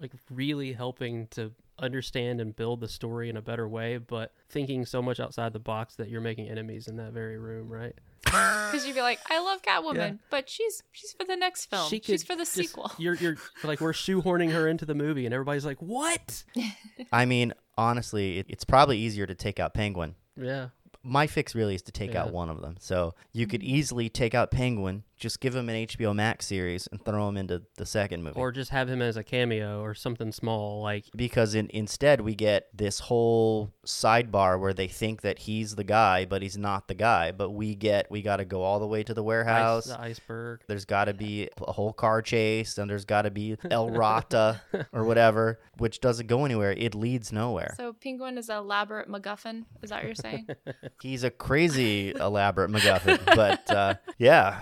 [0.00, 4.84] like really helping to understand and build the story in a better way, but thinking
[4.86, 7.94] so much outside the box that you're making enemies in that very room, right?
[8.24, 10.12] Because you'd be like, I love Catwoman, Yeah.
[10.30, 11.88] but she's she's for the next film.
[11.88, 12.90] She she's for the just- sequel.
[12.98, 16.44] You're you're like we're shoehorning her into the movie, and everybody's like, "What?"
[17.12, 20.14] I mean, honestly, it, it's probably easier to take out Penguin.
[20.36, 20.68] Yeah,
[21.04, 22.22] My fix really is to take Yeah.
[22.22, 22.76] out one of them.
[22.80, 23.76] So you could mm-hmm.
[23.76, 27.62] easily take out Penguin, just give him an HBO Max series, and throw him into
[27.76, 28.38] the second movie.
[28.38, 32.34] or just have him as a cameo or something small, like because in, instead we
[32.34, 36.94] get this whole sidebar where they think that he's the guy, but he's not the
[36.94, 37.30] guy.
[37.32, 39.88] But we get we got to go all the way to the warehouse.
[39.90, 40.60] ice, the iceberg.
[40.66, 44.60] There's got to be a whole car chase, and there's got to be El Rata
[44.92, 46.72] or whatever, which doesn't go anywhere.
[46.72, 47.74] It leads nowhere.
[47.76, 49.64] So Penguin is an elaborate MacGuffin.
[49.82, 50.46] Is that what you're saying?
[51.02, 54.60] He's a crazy elaborate MacGuffin, but uh, yeah,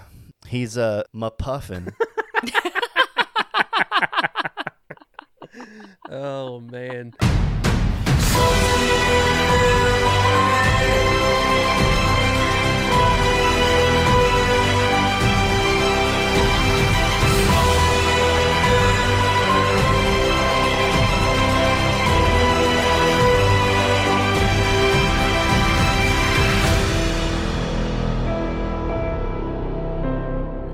[0.52, 1.94] he's a Mapuffin.
[6.14, 7.14] Oh man.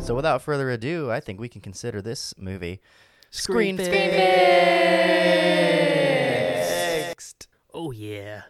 [0.09, 2.81] So without further ado, I think we can consider this movie
[3.31, 4.09] Screen Screen
[7.11, 7.47] Fixed.
[7.75, 8.45] Oh yeah.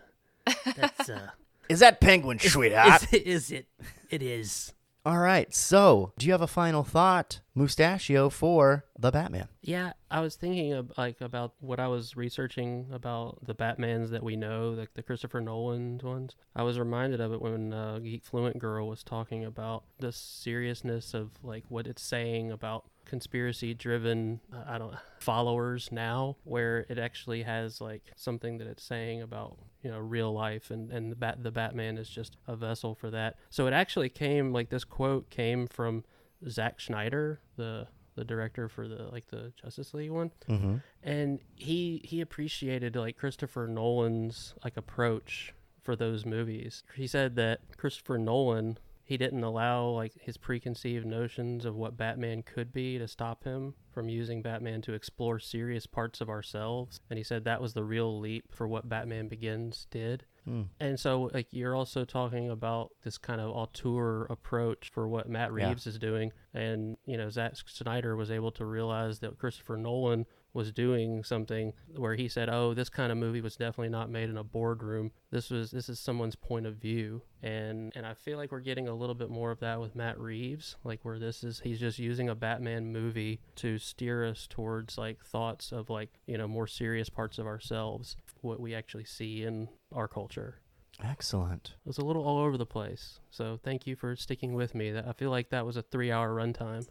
[0.76, 1.30] That's uh.
[1.68, 3.02] Is that Penguin, sweetheart?
[3.02, 3.66] is, it- is it?
[4.08, 4.72] It is.
[5.08, 5.54] All right.
[5.54, 9.48] So, do you have a final thought, Mustachio, for the Batman?
[9.62, 14.22] Yeah, I was thinking of like about what I was researching about the Batmans that
[14.22, 16.36] we know, like the Christopher Nolan ones.
[16.54, 21.14] I was reminded of it when uh, Geek Fluent Girl was talking about the seriousness
[21.14, 26.98] of like what it's saying about conspiracy driven uh, I don't followers now where it
[26.98, 31.16] actually has like something that it's saying about you know real life and and the
[31.16, 33.36] bat the Batman is just a vessel for that.
[33.50, 36.04] So it actually came like this quote came from
[36.48, 40.76] Zack Snyder, the the director for the like the Justice League one, Mm-hmm.
[41.02, 45.54] and he he appreciated like Christopher Nolan's like approach
[45.84, 46.82] for those movies.
[46.96, 48.78] He said that Christopher Nolan
[49.08, 53.72] he didn't allow like his preconceived notions of what Batman could be to stop him
[53.90, 57.00] from using Batman to explore serious parts of ourselves.
[57.08, 60.26] And he said that was the real leap for what Batman Begins did.
[60.44, 60.64] Hmm.
[60.78, 65.52] And so, like, you're also talking about this kind of auteur approach for what Matt
[65.56, 65.68] Yeah.
[65.68, 66.30] Reeves is doing.
[66.52, 71.72] And, you know, Zack Snyder was able to realize that Christopher Nolan was doing something
[71.96, 75.12] where he said, "Oh, this kind of movie was definitely not made in a boardroom.
[75.30, 78.88] This was this is someone's point of view." And and I feel like we're getting
[78.88, 81.98] a little bit more of that with Matt Reeves, like where this is he's just
[81.98, 86.66] using a Batman movie to steer us towards like thoughts of like, you know, more
[86.66, 90.60] serious parts of ourselves, what we actually see in our culture.
[91.02, 91.74] Excellent.
[91.84, 93.20] It was a little all over the place.
[93.30, 94.90] So thank you for sticking with me.
[94.90, 96.88] That I feel like that was a 3-hour runtime.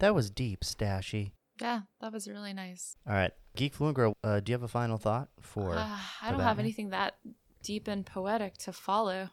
[0.00, 1.30] That was deep, Stashy.
[1.60, 2.96] Yeah, that was really nice.
[3.06, 3.32] All right.
[3.56, 5.74] Geek Fluent Girl, uh, do you have a final thought for.
[5.74, 6.64] Uh, I the don't have Batman?
[6.64, 7.14] anything that
[7.62, 9.30] deep and poetic to follow.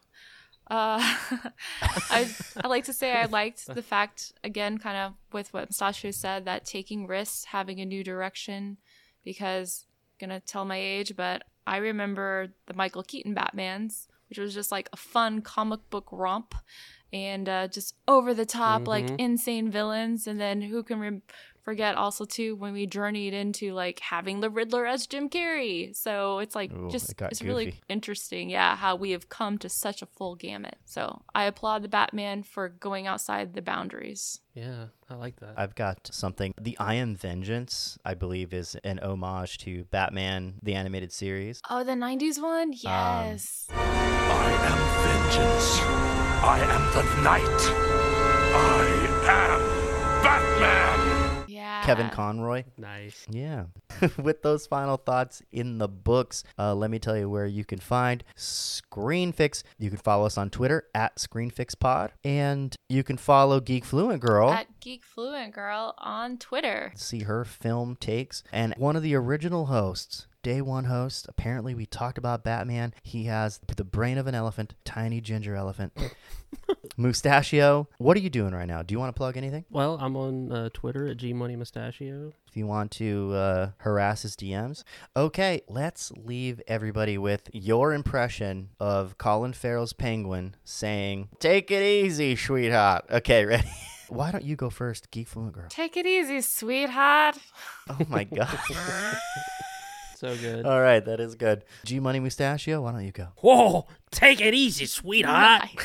[0.70, 1.02] Uh,
[1.82, 2.30] I
[2.64, 6.46] I like to say I liked the fact again, kind of with what Mustachio said,
[6.46, 8.78] that taking risks, having a new direction,
[9.26, 9.86] because
[10.20, 14.88] gonna tell my age, but I remember the Michael Keaton Batman's, which was just like
[14.94, 16.54] a fun comic book romp,
[17.12, 19.16] and uh, just over the top, like Mhm.
[19.20, 21.22] insane villains, and then who can rem-
[21.64, 25.96] forget also too when we journeyed into like having the Riddler as Jim Carrey.
[25.96, 29.58] So it's like Ooh, just it got it's really interesting, yeah, how we have come
[29.60, 30.76] to such a full gamut.
[30.86, 34.40] So I applaud the Batman for going outside the boundaries.
[34.54, 35.54] Yeah, I like that.
[35.56, 36.54] I've got something.
[36.60, 41.62] The I Am Vengeance, I believe, is an homage to Batman, the animated series.
[41.70, 43.68] Oh, the '90s one, Um, yes.
[43.72, 45.80] I am vengeance.
[46.44, 47.62] I am the night.
[48.54, 48.84] I
[49.30, 51.21] am Batman.
[51.96, 52.64] Kevin Conroy.
[52.78, 53.26] nice.
[53.30, 53.66] Yeah.
[54.18, 57.80] With those final thoughts in the books, uh, let me tell you where you can
[57.80, 59.64] find ScreenFix.
[59.78, 64.52] You can follow us on Twitter at ScreenFixPod, and you can follow Geek Fluent Girl.
[64.52, 66.92] At Geek Fluent Girl on Twitter.
[66.96, 68.44] see her film takes.
[68.52, 71.26] And one of the original hosts day one host.
[71.30, 72.94] Apparently, we talked about Batman.
[73.04, 75.94] He has the brain of an elephant, tiny ginger elephant.
[76.98, 78.82] Mustachio, what are you doing right now?
[78.84, 79.66] Do you want to plug anything?
[79.70, 82.34] Well, I'm on uh, Twitter at gmoneymustachio.
[82.48, 84.84] If you want to uh, harass his DMs.
[85.16, 92.36] Okay, let's leave everybody with your impression of Colin Farrell's penguin saying, Take it easy,
[92.36, 93.06] sweetheart.
[93.10, 93.70] Okay, ready?
[94.10, 95.68] Why don't you go first, Geek Fluent Girl?
[95.70, 97.38] Take it easy, sweetheart.
[97.90, 98.60] Oh my god.
[100.22, 100.68] So good.
[100.68, 101.64] All right, that is good.
[101.84, 103.30] G Money Mustachio, why don't you go?
[103.38, 105.64] Whoa, take it easy, sweetheart.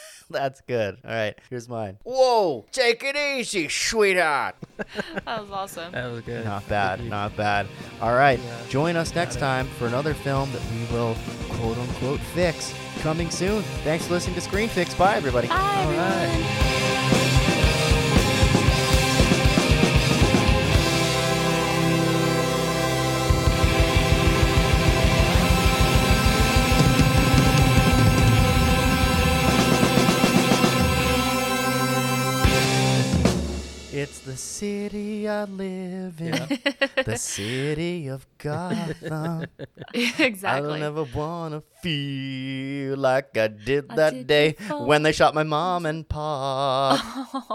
[0.30, 0.96] That's good.
[1.04, 1.98] All right, here's mine.
[2.02, 4.54] Whoa, take it easy, sweetheart.
[5.26, 5.92] That was awesome.
[5.92, 6.46] That was good.
[6.46, 7.66] Not bad, not bad.
[8.00, 8.56] All right, Yeah.
[8.70, 11.14] join us next time for another film that we will
[11.50, 12.72] quote unquote fix
[13.02, 13.62] coming soon.
[13.84, 14.94] Thanks for listening to Screen Fix.
[14.94, 15.48] Bye, everybody.
[15.48, 16.22] Bye, All right.
[16.22, 17.10] everyone.
[17.10, 17.23] It's
[34.34, 36.34] the city I live in,
[37.04, 39.46] the city of Gotham.
[39.94, 40.24] Exactly.
[40.24, 40.68] I exactly.
[40.70, 45.44] don't ever wanna feel like I did I that did day when they shot my
[45.44, 46.98] mom and pop.